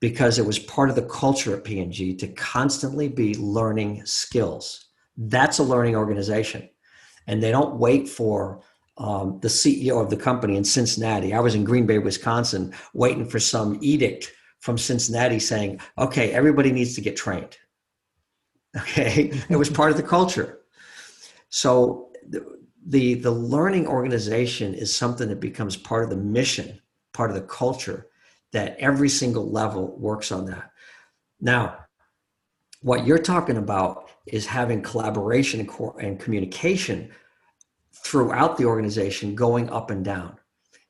because 0.00 0.38
it 0.38 0.46
was 0.46 0.58
part 0.58 0.88
of 0.88 0.96
the 0.96 1.02
culture 1.02 1.54
at 1.54 1.64
P&G 1.64 2.16
to 2.16 2.28
constantly 2.28 3.08
be 3.08 3.34
learning 3.34 4.04
skills. 4.06 4.86
That's 5.16 5.58
a 5.58 5.62
learning 5.62 5.94
organization. 5.94 6.68
And 7.26 7.42
they 7.42 7.50
don't 7.50 7.76
wait 7.76 8.08
for 8.08 8.62
um, 8.96 9.38
the 9.40 9.48
CEO 9.48 10.02
of 10.02 10.10
the 10.10 10.16
company 10.16 10.56
in 10.56 10.64
Cincinnati. 10.64 11.34
I 11.34 11.40
was 11.40 11.54
in 11.54 11.64
Green 11.64 11.86
Bay, 11.86 11.98
Wisconsin, 11.98 12.74
waiting 12.94 13.26
for 13.26 13.38
some 13.38 13.78
edict 13.82 14.32
from 14.60 14.78
Cincinnati 14.78 15.38
saying, 15.38 15.80
okay, 15.98 16.32
everybody 16.32 16.72
needs 16.72 16.94
to 16.94 17.00
get 17.00 17.16
trained. 17.16 17.56
Okay. 18.76 19.32
it 19.48 19.56
was 19.56 19.68
part 19.68 19.90
of 19.90 19.96
the 19.96 20.02
culture. 20.04 20.60
So 21.48 22.12
the, 22.28 22.46
the, 22.86 23.14
the 23.14 23.32
learning 23.32 23.88
organization 23.88 24.74
is 24.74 24.94
something 24.94 25.28
that 25.28 25.40
becomes 25.40 25.76
part 25.76 26.04
of 26.04 26.10
the 26.10 26.16
mission, 26.16 26.80
part 27.12 27.30
of 27.30 27.34
the 27.34 27.42
culture 27.42 28.09
that 28.52 28.76
every 28.78 29.08
single 29.08 29.50
level 29.50 29.96
works 29.98 30.32
on 30.32 30.46
that. 30.46 30.72
Now, 31.40 31.78
what 32.82 33.06
you're 33.06 33.18
talking 33.18 33.56
about 33.56 34.10
is 34.26 34.46
having 34.46 34.82
collaboration 34.82 35.60
and, 35.60 35.68
co- 35.68 35.96
and 36.00 36.18
communication 36.18 37.10
throughout 37.92 38.56
the 38.56 38.64
organization 38.64 39.34
going 39.34 39.68
up 39.70 39.90
and 39.90 40.04
down. 40.04 40.36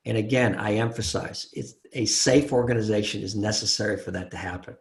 And 0.05 0.17
again, 0.17 0.55
I 0.57 0.75
emphasize 0.75 1.49
it's 1.53 1.75
a 1.93 2.07
safe 2.07 2.53
organization 2.53 3.23
is 3.23 3.35
necessary 3.35 3.97
for 3.97 4.11
that 4.13 4.31
to 4.31 4.37
happen. 4.37 4.77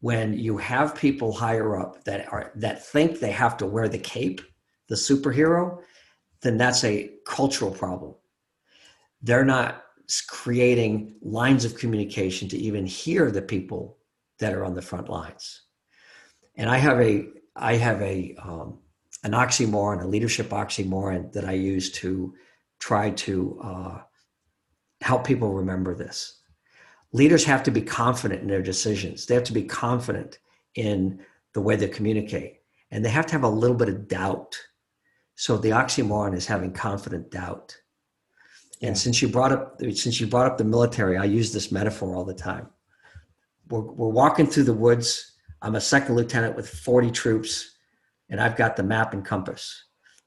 When 0.00 0.36
you 0.36 0.56
have 0.58 0.96
people 0.96 1.32
higher 1.32 1.78
up 1.78 2.04
that 2.04 2.30
are 2.32 2.50
that 2.56 2.84
think 2.84 3.20
they 3.20 3.30
have 3.30 3.56
to 3.58 3.66
wear 3.66 3.88
the 3.88 3.98
cape, 3.98 4.40
the 4.88 4.96
superhero, 4.96 5.80
then 6.40 6.58
that's 6.58 6.82
a 6.82 7.10
cultural 7.24 7.70
problem. 7.70 8.14
They're 9.22 9.44
not 9.44 9.84
creating 10.20 11.16
lines 11.22 11.64
of 11.64 11.78
communication 11.78 12.48
to 12.48 12.58
even 12.58 12.84
hear 12.84 13.30
the 13.30 13.42
people 13.42 13.98
that 14.38 14.52
are 14.52 14.64
on 14.64 14.74
the 14.74 14.82
front 14.82 15.08
lines. 15.08 15.62
And 16.56 16.68
I 16.68 16.78
have 16.78 17.00
a 17.00 17.26
I 17.56 17.76
have 17.76 18.00
a 18.02 18.34
um, 18.38 18.78
an 19.24 19.32
oxymoron, 19.32 20.02
a 20.02 20.06
leadership 20.06 20.48
oxymoron 20.50 21.32
that 21.32 21.44
I 21.44 21.52
use 21.52 21.90
to 21.92 22.34
try 22.78 23.10
to 23.10 23.60
uh, 23.62 23.98
help 25.00 25.26
people 25.26 25.52
remember 25.52 25.94
this. 25.94 26.40
Leaders 27.12 27.44
have 27.44 27.62
to 27.62 27.70
be 27.70 27.82
confident 27.82 28.42
in 28.42 28.48
their 28.48 28.62
decisions. 28.62 29.26
They 29.26 29.34
have 29.34 29.44
to 29.44 29.52
be 29.52 29.64
confident 29.64 30.38
in 30.74 31.20
the 31.52 31.60
way 31.60 31.76
they 31.76 31.88
communicate, 31.88 32.60
and 32.90 33.04
they 33.04 33.10
have 33.10 33.26
to 33.26 33.32
have 33.32 33.44
a 33.44 33.48
little 33.48 33.76
bit 33.76 33.88
of 33.88 34.08
doubt. 34.08 34.58
So 35.36 35.56
the 35.56 35.70
oxymoron 35.70 36.34
is 36.34 36.46
having 36.46 36.72
confident 36.72 37.30
doubt. 37.30 37.76
And 38.82 38.98
since 38.98 39.22
you 39.22 39.28
brought 39.28 39.52
up 39.52 39.80
since 39.80 40.20
you 40.20 40.26
brought 40.26 40.46
up 40.46 40.58
the 40.58 40.64
military, 40.64 41.16
I 41.16 41.24
use 41.24 41.52
this 41.52 41.70
metaphor 41.70 42.14
all 42.16 42.24
the 42.24 42.34
time. 42.34 42.68
We're, 43.68 43.80
we're 43.80 44.08
walking 44.08 44.46
through 44.46 44.64
the 44.64 44.74
woods. 44.74 45.32
I'm 45.62 45.76
a 45.76 45.80
second 45.80 46.16
lieutenant 46.16 46.56
with 46.56 46.68
40 46.68 47.12
troops, 47.12 47.76
and 48.28 48.40
I've 48.40 48.56
got 48.56 48.74
the 48.74 48.82
map 48.82 49.14
and 49.14 49.24
compass, 49.24 49.84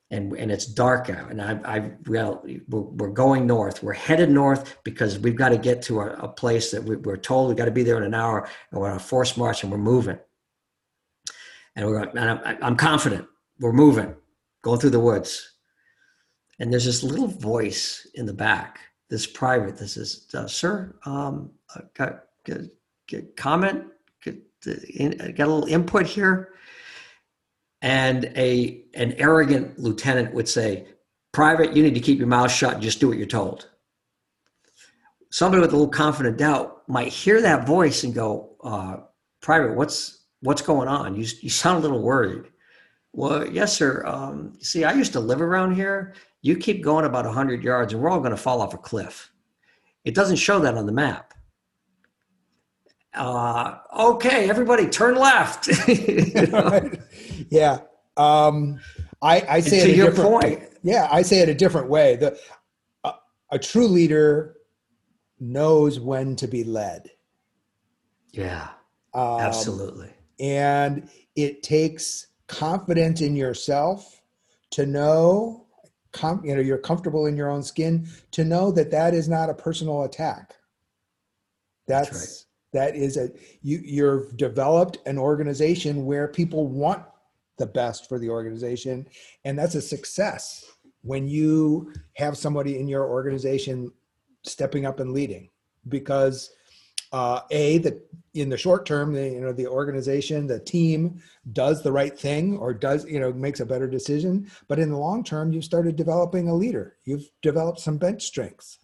and 0.10 0.32
and 0.34 0.50
it's 0.52 0.66
dark 0.66 1.10
out, 1.10 1.32
and 1.32 1.42
I 1.42 1.60
I 1.66 1.92
well 2.08 2.46
we're, 2.70 2.82
we're 2.82 3.10
going 3.10 3.46
north. 3.46 3.84
We're 3.84 3.94
headed 3.94 4.30
north 4.30 4.78
because 4.86 5.20
we've 5.20 5.36
got 5.36 5.50
to 5.50 5.58
get 5.58 5.82
to 5.84 6.00
a, 6.00 6.14
a 6.14 6.28
place 6.30 6.72
that 6.72 6.82
we, 6.82 6.96
are 7.12 7.18
told 7.18 7.50
we've 7.50 7.58
got 7.58 7.66
to 7.66 7.72
be 7.72 7.84
there 7.84 7.98
in 7.98 8.04
an 8.04 8.14
hour, 8.14 8.48
and 8.72 8.80
we're 8.80 8.90
on 8.90 8.96
a 8.96 9.00
forced 9.00 9.38
march, 9.38 9.64
and 9.64 9.72
we're 9.72 9.78
moving. 9.78 10.18
And 11.76 11.86
we're 11.86 12.04
and 12.04 12.20
I'm, 12.20 12.58
I'm 12.62 12.76
confident 12.78 13.28
we're 13.60 13.74
moving, 13.74 14.16
going 14.62 14.80
through 14.80 14.92
the 14.92 15.00
woods 15.02 15.55
and 16.60 16.72
there's 16.72 16.86
this 16.86 17.04
little 17.04 17.28
voice 17.28 18.08
in 18.14 18.26
the 18.26 18.34
back, 18.34 18.80
this 19.10 19.28
private 19.28 19.78
this 19.78 19.98
is, 19.98 20.28
uh, 20.34 20.48
"Sir, 20.48 20.96
um, 21.06 21.52
got, 21.94 22.24
got, 22.46 22.60
got 23.12 23.36
comment, 23.36 23.86
got, 24.24 24.36
uh, 24.68 25.32
got 25.32 25.48
a 25.48 25.54
little 25.54 25.66
input 25.66 26.06
here." 26.06 26.54
And 27.82 28.26
a 28.36 28.84
an 28.94 29.14
arrogant 29.14 29.78
lieutenant 29.78 30.34
would 30.34 30.48
say, 30.48 30.88
"Private, 31.34 31.76
you 31.76 31.84
need 31.84 31.94
to 31.96 32.00
keep 32.00 32.18
your 32.18 32.28
mouth 32.28 32.52
shut 32.52 32.76
and 32.76 32.82
just 32.84 33.00
do 33.00 33.08
what 33.10 33.18
you're 33.18 33.28
told." 33.28 33.70
Somebody 35.30 35.62
with 35.62 35.72
a 35.72 35.76
little 35.76 35.90
confident 35.92 36.38
doubt 36.38 36.88
might 36.88 37.10
hear 37.10 37.42
that 37.42 37.68
voice 37.68 38.04
and 38.04 38.14
go, 38.14 38.56
uh, 38.64 38.98
"Private, 39.42 39.76
what's 39.76 40.26
what's 40.40 40.62
going 40.62 40.88
on? 40.88 41.16
You 41.16 41.28
you 41.42 41.50
sound 41.50 41.80
a 41.80 41.82
little 41.82 42.02
worried." 42.02 42.46
Well, 43.16 43.48
yes, 43.48 43.76
sir. 43.76 44.04
Um, 44.06 44.58
see, 44.60 44.84
I 44.84 44.92
used 44.92 45.14
to 45.14 45.22
live 45.22 45.42
around 45.42 45.76
here, 45.76 46.16
you 46.42 46.58
keep 46.58 46.84
going 46.84 47.06
about 47.06 47.24
100 47.24 47.64
yards 47.64 47.94
and 47.94 48.02
we're 48.02 48.10
all 48.10 48.20
going 48.20 48.32
to 48.32 48.38
fall 48.38 48.62
off 48.62 48.74
a 48.74 48.78
cliff. 48.78 49.32
It 50.04 50.14
doesn't 50.14 50.36
show 50.36 50.60
that 50.60 50.76
on 50.76 50.86
the 50.86 50.92
map. 50.92 51.34
Uh, 53.14 53.78
okay, 53.98 54.50
everybody 54.50 54.88
turn 54.88 55.16
left. 55.16 55.70
yeah. 57.50 57.80
Um, 58.18 58.82
I, 59.22 59.46
I 59.48 59.60
say 59.62 59.86
to 59.86 59.92
a 59.94 59.96
your 59.96 60.08
different, 60.08 60.30
point. 60.30 60.64
Yeah, 60.84 61.08
I 61.10 61.22
say 61.22 61.40
it 61.40 61.48
a 61.48 61.56
different 61.56 61.90
way. 61.90 62.18
The, 62.18 62.38
uh, 63.06 63.14
a 63.50 63.58
true 63.58 63.88
leader 63.88 64.58
knows 65.40 66.02
when 66.02 66.36
to 66.36 66.50
be 66.50 66.66
led. 66.66 67.10
Yeah, 68.34 68.68
um, 69.14 69.40
absolutely. 69.40 70.12
And 70.38 71.10
it 71.38 71.64
takes 71.64 72.28
confidence 72.48 73.22
in 73.22 73.36
yourself 73.36 74.22
to 74.72 74.86
know 74.86 75.66
com- 76.12 76.42
you 76.44 76.56
know 76.56 76.62
you're 76.62 76.78
comfortable 76.78 77.26
in 77.26 77.36
your 77.36 77.50
own 77.50 77.64
skin 77.64 78.08
to 78.32 78.44
know 78.44 78.72
that 78.72 78.92
that 78.92 79.14
is 79.14 79.28
not 79.28 79.50
a 79.50 79.54
personal 79.54 80.04
attack 80.04 80.56
that's, 81.88 82.10
that's 82.10 82.46
right. 82.74 82.92
that 82.92 82.96
is 82.96 83.18
a 83.18 83.30
you 83.62 83.82
you've 83.84 84.38
developed 84.38 84.98
an 85.08 85.18
organization 85.18 86.06
where 86.06 86.28
people 86.28 86.68
want 86.68 87.04
the 87.58 87.66
best 87.66 88.08
for 88.08 88.20
the 88.20 88.30
organization 88.30 89.08
and 89.44 89.58
that's 89.58 89.76
a 89.76 89.82
success 89.82 90.66
when 91.02 91.28
you 91.28 91.94
have 92.16 92.38
somebody 92.38 92.80
in 92.80 92.88
your 92.88 93.06
organization 93.06 93.92
stepping 94.44 94.86
up 94.86 95.00
and 95.00 95.14
leading 95.14 95.50
because 95.90 96.52
uh, 97.12 97.42
a 97.52 97.80
that 97.80 98.00
in 98.34 98.50
the 98.50 98.58
short 98.58 98.86
term 98.86 99.14
the, 99.14 99.30
you 99.30 99.42
know 99.42 99.54
the 99.54 99.68
organization 99.68 100.46
the 100.48 100.60
team 100.60 101.22
does 101.54 101.82
the 101.82 101.92
right 101.92 102.18
thing 102.20 102.58
or 102.58 102.74
does 102.74 103.06
you 103.06 103.20
know 103.20 103.32
makes 103.34 103.60
a 103.60 103.66
better 103.66 103.88
decision. 103.88 104.50
But 104.68 104.80
in 104.80 104.90
the 104.90 104.98
long 104.98 105.24
term 105.24 105.54
you've 105.54 105.64
started 105.64 105.96
developing 105.96 106.50
a 106.50 106.54
leader. 106.54 106.98
You've 107.06 107.30
developed 107.42 107.80
some 107.80 107.98
bench 107.98 108.24
strengths. 108.24 108.80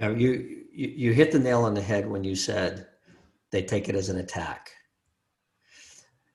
You, 0.00 0.10
you, 0.10 0.64
you 0.72 0.88
you 0.88 1.12
hit 1.12 1.32
the 1.32 1.38
nail 1.38 1.62
on 1.62 1.74
the 1.74 1.82
head 1.82 2.08
when 2.08 2.24
you 2.24 2.34
said 2.34 2.86
they 3.50 3.62
take 3.62 3.88
it 3.88 3.94
as 3.94 4.08
an 4.08 4.18
attack. 4.18 4.70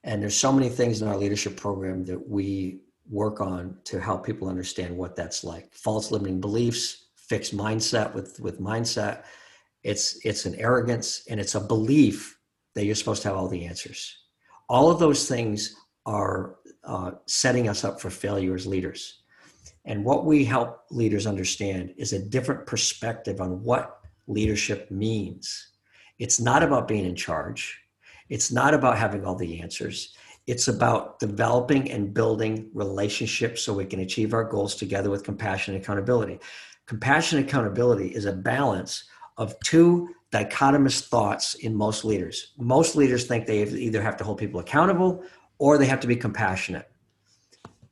And 0.03 0.21
there's 0.21 0.37
so 0.37 0.53
many 0.53 0.69
things 0.69 1.01
in 1.01 1.09
our 1.09 1.17
leadership 1.17 1.57
program 1.57 2.05
that 2.05 2.29
we 2.29 2.79
work 3.09 3.41
on 3.41 3.77
to 3.83 3.99
help 3.99 4.25
people 4.25 4.47
understand 4.47 4.95
what 4.95 5.15
that's 5.15 5.43
like. 5.43 5.73
False 5.73 6.09
limiting 6.11 6.39
beliefs 6.39 7.05
fixed 7.29 7.55
mindset 7.55 8.11
with 8.13 8.39
with 8.39 8.59
mindset 8.59 9.23
it's 9.83 10.19
it's 10.25 10.45
an 10.45 10.55
arrogance 10.55 11.23
and 11.29 11.39
it's 11.39 11.55
a 11.55 11.59
belief 11.59 12.37
that 12.75 12.85
you're 12.85 12.95
supposed 12.95 13.21
to 13.23 13.29
have 13.29 13.37
all 13.37 13.47
the 13.47 13.65
answers. 13.65 14.17
All 14.67 14.91
of 14.91 14.99
those 14.99 15.27
things 15.27 15.75
are 16.05 16.55
uh, 16.83 17.11
setting 17.25 17.67
us 17.67 17.83
up 17.83 17.99
for 17.99 18.09
failure 18.09 18.55
as 18.55 18.67
leaders. 18.67 19.23
And 19.85 20.03
what 20.03 20.25
we 20.25 20.45
help 20.45 20.81
leaders 20.91 21.25
understand 21.25 21.93
is 21.97 22.13
a 22.13 22.19
different 22.19 22.65
perspective 22.65 23.41
on 23.41 23.63
what 23.63 23.99
leadership 24.27 24.91
means. 24.91 25.71
It's 26.19 26.39
not 26.39 26.63
about 26.63 26.87
being 26.87 27.05
in 27.05 27.15
charge. 27.15 27.79
It's 28.29 28.51
not 28.51 28.73
about 28.73 28.97
having 28.97 29.25
all 29.25 29.35
the 29.35 29.61
answers. 29.61 30.15
It's 30.45 30.67
about 30.67 31.19
developing 31.19 31.91
and 31.91 32.13
building 32.13 32.69
relationships 32.73 33.63
so 33.63 33.73
we 33.73 33.85
can 33.85 34.01
achieve 34.01 34.33
our 34.33 34.43
goals 34.43 34.75
together 34.75 35.09
with 35.09 35.23
compassion 35.23 35.73
and 35.73 35.83
accountability. 35.83 36.39
Compassion 36.87 37.39
and 37.39 37.47
accountability 37.47 38.09
is 38.09 38.25
a 38.25 38.33
balance 38.33 39.05
of 39.39 39.59
two 39.61 40.13
dichotomous 40.31 41.07
thoughts 41.07 41.55
in 41.55 41.73
most 41.73 42.05
leaders. 42.05 42.53
Most 42.59 42.95
leaders 42.95 43.25
think 43.25 43.47
they 43.47 43.63
either 43.63 44.01
have 44.01 44.17
to 44.17 44.23
hold 44.23 44.37
people 44.37 44.59
accountable 44.59 45.23
or 45.57 45.77
they 45.77 45.87
have 45.87 46.01
to 46.01 46.07
be 46.07 46.15
compassionate. 46.15 46.91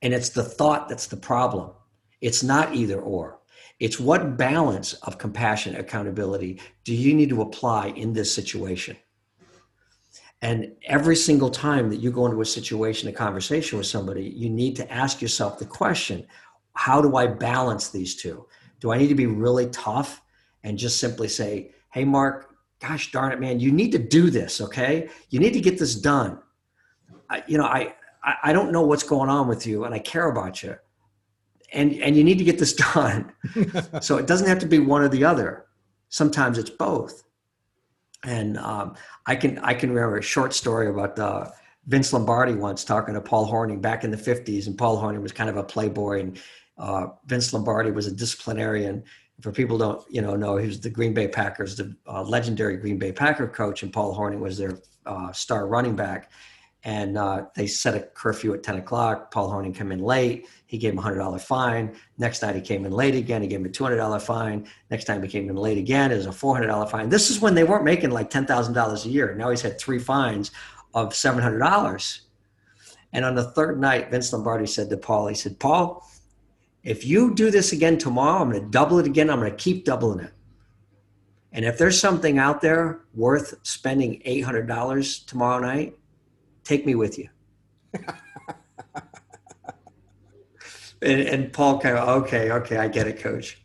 And 0.03 0.13
it's 0.13 0.29
the 0.29 0.43
thought 0.43 0.87
that's 0.87 1.07
the 1.07 1.17
problem. 1.17 1.71
It's 2.21 2.43
not 2.43 2.75
either 2.75 2.99
or. 2.99 3.39
It's 3.79 3.99
what 3.99 4.37
balance 4.37 4.93
of 4.93 5.17
compassion 5.17 5.75
accountability 5.75 6.59
do 6.83 6.93
you 6.93 7.13
need 7.13 7.29
to 7.29 7.41
apply 7.41 7.87
in 7.89 8.13
this 8.13 8.33
situation? 8.33 8.97
And 10.41 10.73
every 10.85 11.15
single 11.15 11.49
time 11.49 11.89
that 11.89 11.97
you 11.97 12.11
go 12.11 12.25
into 12.25 12.41
a 12.41 12.45
situation, 12.45 13.09
a 13.09 13.13
conversation 13.13 13.77
with 13.77 13.87
somebody, 13.87 14.23
you 14.23 14.49
need 14.49 14.75
to 14.75 14.91
ask 14.91 15.21
yourself 15.21 15.57
the 15.57 15.65
question 15.65 16.27
how 16.73 17.01
do 17.01 17.15
I 17.15 17.25
balance 17.25 17.89
these 17.89 18.15
two? 18.15 18.45
Do 18.79 18.91
I 18.91 18.99
need 18.99 19.07
to 19.07 19.15
be 19.15 19.25
really 19.25 19.67
tough 19.69 20.21
and 20.67 20.77
just 20.77 20.99
simply 20.99 21.29
say, 21.29 21.71
hey, 21.93 22.03
Mark, 22.03 22.53
gosh 22.81 23.11
darn 23.11 23.31
it, 23.31 23.39
man, 23.39 23.59
you 23.59 23.71
need 23.71 23.91
to 23.93 23.97
do 23.97 24.29
this, 24.29 24.59
okay? 24.59 25.09
You 25.29 25.39
need 25.39 25.53
to 25.53 25.61
get 25.61 25.79
this 25.79 25.95
done. 25.95 26.39
I, 27.29 27.41
you 27.47 27.57
know, 27.57 27.63
I, 27.63 27.95
I 28.43 28.51
don't 28.51 28.73
know 28.73 28.81
what's 28.81 29.03
going 29.03 29.29
on 29.29 29.47
with 29.47 29.65
you 29.65 29.85
and 29.85 29.95
I 29.95 29.99
care 29.99 30.29
about 30.29 30.61
you. 30.61 30.75
And, 31.71 31.93
and 31.95 32.17
you 32.17 32.23
need 32.23 32.37
to 32.37 32.43
get 32.43 32.59
this 32.59 32.73
done. 32.93 33.31
so 34.01 34.17
it 34.17 34.27
doesn't 34.27 34.47
have 34.47 34.59
to 34.59 34.65
be 34.65 34.79
one 34.79 35.01
or 35.01 35.07
the 35.07 35.23
other. 35.23 35.67
Sometimes 36.09 36.57
it's 36.57 36.69
both. 36.69 37.23
And 38.25 38.57
um, 38.57 38.95
I 39.25 39.35
can 39.35 39.59
I 39.59 39.73
can 39.73 39.89
remember 39.91 40.17
a 40.17 40.21
short 40.21 40.53
story 40.53 40.89
about 40.89 41.17
uh, 41.19 41.49
Vince 41.85 42.11
Lombardi 42.11 42.55
once 42.55 42.83
talking 42.83 43.13
to 43.13 43.21
Paul 43.21 43.49
Hornung 43.49 43.79
back 43.79 44.03
in 44.03 44.11
the 44.11 44.17
50s, 44.17 44.67
and 44.67 44.77
Paul 44.77 45.01
Hornung 45.01 45.21
was 45.21 45.31
kind 45.31 45.49
of 45.49 45.55
a 45.55 45.63
playboy, 45.63 46.21
and 46.21 46.39
uh, 46.77 47.07
Vince 47.27 47.53
Lombardi 47.53 47.91
was 47.91 48.07
a 48.07 48.11
disciplinarian. 48.11 49.03
For 49.41 49.51
people 49.51 49.77
don't 49.77 50.03
you 50.09 50.21
know 50.21 50.35
know 50.35 50.57
he 50.57 50.67
was 50.67 50.79
the 50.79 50.89
Green 50.89 51.13
Bay 51.13 51.27
Packers, 51.27 51.75
the 51.75 51.95
uh, 52.07 52.23
legendary 52.23 52.77
Green 52.77 52.97
Bay 52.97 53.11
Packer 53.11 53.47
coach, 53.47 53.83
and 53.83 53.93
Paul 53.93 54.17
Hornung 54.17 54.39
was 54.39 54.57
their 54.57 54.79
uh, 55.05 55.31
star 55.31 55.67
running 55.67 55.95
back 55.95 56.31
and 56.87 57.17
uh, 57.17 57.45
they 57.53 57.67
set 57.67 57.95
a 57.95 57.99
curfew 57.99 58.53
at 58.53 58.63
10 58.63 58.77
o'clock. 58.77 59.29
Paul 59.29 59.51
Hornung 59.51 59.75
came 59.75 59.91
in 59.91 59.99
late. 59.99 60.47
He 60.67 60.77
gave 60.77 60.93
him 60.93 60.99
a 60.99 61.01
$100 61.01 61.41
fine. 61.41 61.93
Next 62.17 62.41
night 62.41 62.55
he 62.55 62.61
came 62.61 62.85
in 62.85 62.93
late 62.93 63.13
again. 63.13 63.41
He 63.41 63.47
gave 63.49 63.59
him 63.59 63.65
a 63.65 63.69
$200 63.69 64.21
fine. 64.21 64.65
Next 64.89 65.03
time 65.03 65.21
he 65.21 65.27
came 65.27 65.49
in 65.49 65.57
late 65.57 65.77
again. 65.77 66.13
It 66.13 66.15
was 66.15 66.27
a 66.27 66.29
$400 66.29 66.89
fine. 66.89 67.09
This 67.09 67.29
is 67.29 67.41
when 67.41 67.55
they 67.55 67.65
weren't 67.65 67.83
making 67.83 68.11
like 68.11 68.29
$10,000 68.29 69.05
a 69.05 69.09
year. 69.09 69.35
Now 69.35 69.49
he's 69.49 69.61
had 69.61 69.77
three 69.77 69.99
fines 69.99 70.51
of 70.93 71.09
$700. 71.09 72.19
And 73.11 73.25
on 73.25 73.35
the 73.35 73.51
third 73.51 73.81
night, 73.81 74.09
Vince 74.09 74.31
Lombardi 74.31 74.67
said 74.67 74.89
to 74.89 74.97
Paul, 74.97 75.27
he 75.27 75.35
said, 75.35 75.59
Paul, 75.59 76.07
if 76.83 77.05
you 77.05 77.33
do 77.33 77.51
this 77.51 77.73
again 77.73 77.97
tomorrow, 77.97 78.41
I'm 78.41 78.51
going 78.51 78.63
to 78.63 78.69
double 78.69 78.99
it 78.99 79.05
again. 79.05 79.29
I'm 79.29 79.39
going 79.39 79.51
to 79.51 79.57
keep 79.57 79.85
doubling 79.85 80.21
it. 80.21 80.33
And 81.51 81.65
if 81.65 81.77
there's 81.77 81.99
something 81.99 82.37
out 82.37 82.61
there 82.61 83.01
worth 83.13 83.55
spending 83.63 84.21
$800 84.25 85.25
tomorrow 85.25 85.59
night, 85.59 85.97
take 86.63 86.85
me 86.85 86.95
with 86.95 87.17
you. 87.17 87.29
and, 91.01 91.21
and 91.21 91.53
Paul 91.53 91.79
kind 91.79 91.97
of, 91.97 92.07
okay, 92.23 92.51
okay, 92.51 92.77
I 92.77 92.87
get 92.87 93.07
it, 93.07 93.19
coach. 93.19 93.61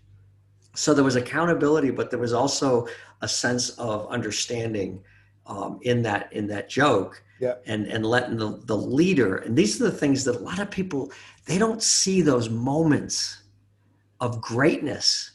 So 0.74 0.94
there 0.94 1.04
was 1.04 1.16
accountability, 1.16 1.90
but 1.90 2.10
there 2.10 2.18
was 2.18 2.32
also 2.32 2.86
a 3.20 3.28
sense 3.28 3.70
of 3.70 4.08
understanding 4.08 5.02
um, 5.46 5.80
in 5.82 6.02
that 6.02 6.32
in 6.32 6.46
that 6.46 6.68
joke, 6.68 7.22
yeah. 7.40 7.54
and 7.66 7.86
and 7.86 8.06
letting 8.06 8.36
the 8.36 8.60
the 8.64 8.76
leader. 8.76 9.36
And 9.38 9.56
these 9.56 9.80
are 9.80 9.84
the 9.84 9.90
things 9.90 10.24
that 10.24 10.36
a 10.36 10.38
lot 10.38 10.60
of 10.60 10.70
people 10.70 11.12
they 11.46 11.58
don't 11.58 11.82
see 11.82 12.22
those 12.22 12.48
moments 12.48 13.42
of 14.20 14.40
greatness 14.40 15.32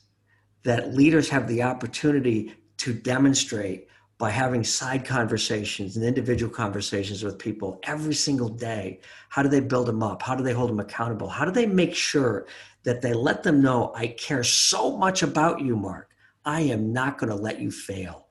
that 0.64 0.94
leaders 0.94 1.30
have 1.30 1.48
the 1.48 1.64
opportunity 1.64 2.54
to 2.78 2.94
demonstrate 2.94 3.88
by 4.18 4.30
having 4.30 4.64
side 4.64 5.06
conversations 5.06 5.96
and 5.96 6.06
individual 6.06 6.52
conversations 6.52 7.24
with 7.24 7.38
people 7.38 7.80
every 7.84 8.16
single 8.16 8.50
day. 8.50 9.00
How 9.30 9.44
do 9.44 9.50
they 9.50 9.60
build 9.60 9.88
them 9.88 10.02
up? 10.02 10.22
How 10.22 10.34
do 10.34 10.44
they 10.44 10.54
hold 10.54 10.70
them 10.72 10.80
accountable? 10.80 11.30
How 11.30 11.46
do 11.46 11.52
they 11.52 11.68
make 11.68 11.94
sure 11.94 12.48
that 12.88 13.02
they 13.02 13.12
let 13.12 13.44
them 13.44 13.62
know, 13.62 13.92
I 13.94 14.08
care 14.08 14.46
so 14.46 14.96
much 14.96 15.22
about 15.22 15.60
you, 15.60 15.76
Mark. 15.76 16.10
I 16.46 16.62
am 16.62 16.94
not 16.94 17.18
going 17.18 17.30
to 17.30 17.36
let 17.36 17.60
you 17.60 17.70
fail. 17.70 18.28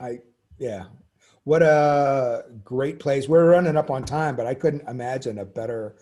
I, 0.00 0.18
yeah. 0.58 0.86
What 1.44 1.62
a 1.62 2.44
great 2.64 3.00
place. 3.00 3.28
We're 3.28 3.50
running 3.50 3.76
up 3.76 3.90
on 3.90 4.04
time, 4.04 4.36
but 4.36 4.46
I 4.46 4.54
couldn't 4.54 4.88
imagine 4.88 5.38
a 5.38 5.44
better 5.44 5.96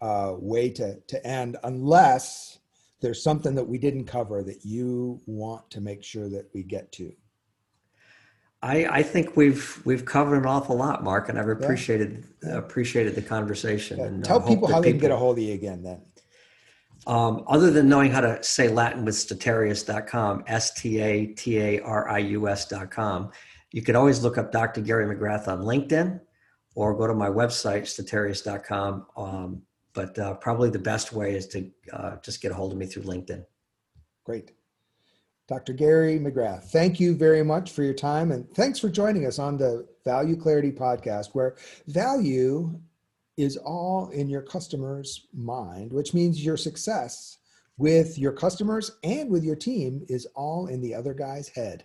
uh, 0.00 0.34
way 0.38 0.68
to, 0.70 1.00
to 1.00 1.26
end 1.26 1.56
unless 1.64 2.58
there's 3.04 3.22
something 3.22 3.54
that 3.54 3.64
we 3.64 3.76
didn't 3.76 4.06
cover 4.06 4.42
that 4.42 4.64
you 4.64 5.20
want 5.26 5.70
to 5.70 5.80
make 5.80 6.02
sure 6.02 6.28
that 6.30 6.48
we 6.54 6.62
get 6.62 6.90
to? 6.92 7.12
I, 8.62 8.86
I 8.86 9.02
think 9.02 9.36
we've 9.36 9.82
we've 9.84 10.06
covered 10.06 10.38
an 10.38 10.46
awful 10.46 10.74
lot, 10.76 11.04
Mark, 11.04 11.28
and 11.28 11.38
I've 11.38 11.48
appreciated 11.48 12.24
yeah. 12.42 12.56
appreciated 12.56 13.14
the 13.14 13.20
conversation. 13.20 13.98
Yeah. 13.98 14.06
And 14.06 14.24
tell 14.24 14.42
uh, 14.42 14.48
people 14.48 14.68
how 14.68 14.80
they 14.80 14.92
can 14.92 15.00
get 15.00 15.10
a 15.10 15.16
hold 15.16 15.36
of 15.36 15.44
you 15.44 15.52
again. 15.52 15.82
Then, 15.82 16.00
um, 17.06 17.44
other 17.46 17.70
than 17.70 17.90
knowing 17.90 18.10
how 18.10 18.22
to 18.22 18.42
say 18.42 18.68
Latin 18.68 19.04
with 19.04 19.16
statarius.com, 19.16 20.44
S 20.46 20.72
T 20.72 20.98
A 20.98 21.26
T 21.26 21.58
A 21.58 21.80
R 21.80 22.08
I 22.08 22.18
U 22.20 22.48
S.com, 22.48 23.30
you 23.74 23.82
could 23.82 23.96
always 23.96 24.22
look 24.22 24.38
up 24.38 24.52
Dr. 24.52 24.80
Gary 24.80 25.04
McGrath 25.04 25.48
on 25.48 25.62
LinkedIn, 25.62 26.20
or 26.76 26.96
go 26.96 27.08
to 27.08 27.14
my 27.14 27.28
website 27.28 27.82
statarius.com. 27.82 29.06
Um, 29.16 29.62
but 29.94 30.16
uh, 30.16 30.34
probably 30.34 30.70
the 30.70 30.78
best 30.78 31.12
way 31.12 31.34
is 31.34 31.48
to 31.48 31.68
uh, 31.92 32.16
just 32.22 32.40
get 32.40 32.52
a 32.52 32.54
hold 32.54 32.70
of 32.70 32.78
me 32.78 32.86
through 32.86 33.02
LinkedIn. 33.02 33.44
Great. 34.24 34.52
Dr. 35.48 35.72
Gary 35.72 36.20
McGrath, 36.20 36.70
thank 36.70 37.00
you 37.00 37.16
very 37.16 37.42
much 37.42 37.72
for 37.72 37.82
your 37.82 37.94
time 37.94 38.30
and 38.30 38.48
thanks 38.54 38.78
for 38.78 38.88
joining 38.88 39.26
us 39.26 39.40
on 39.40 39.58
the 39.58 39.86
Value 40.04 40.36
Clarity 40.36 40.70
podcast, 40.70 41.30
where 41.32 41.56
value 41.88 42.80
is 43.36 43.56
all 43.56 44.08
in 44.10 44.28
your 44.28 44.42
customer's 44.42 45.26
mind, 45.34 45.92
which 45.92 46.14
means 46.14 46.44
your 46.44 46.56
success 46.56 47.38
with 47.76 48.20
your 48.20 48.32
customers 48.32 48.92
and 49.02 49.28
with 49.28 49.42
your 49.42 49.56
team 49.56 50.06
is 50.08 50.26
all 50.36 50.68
in 50.68 50.80
the 50.80 50.94
other 50.94 51.12
guy's 51.12 51.48
head. 51.48 51.84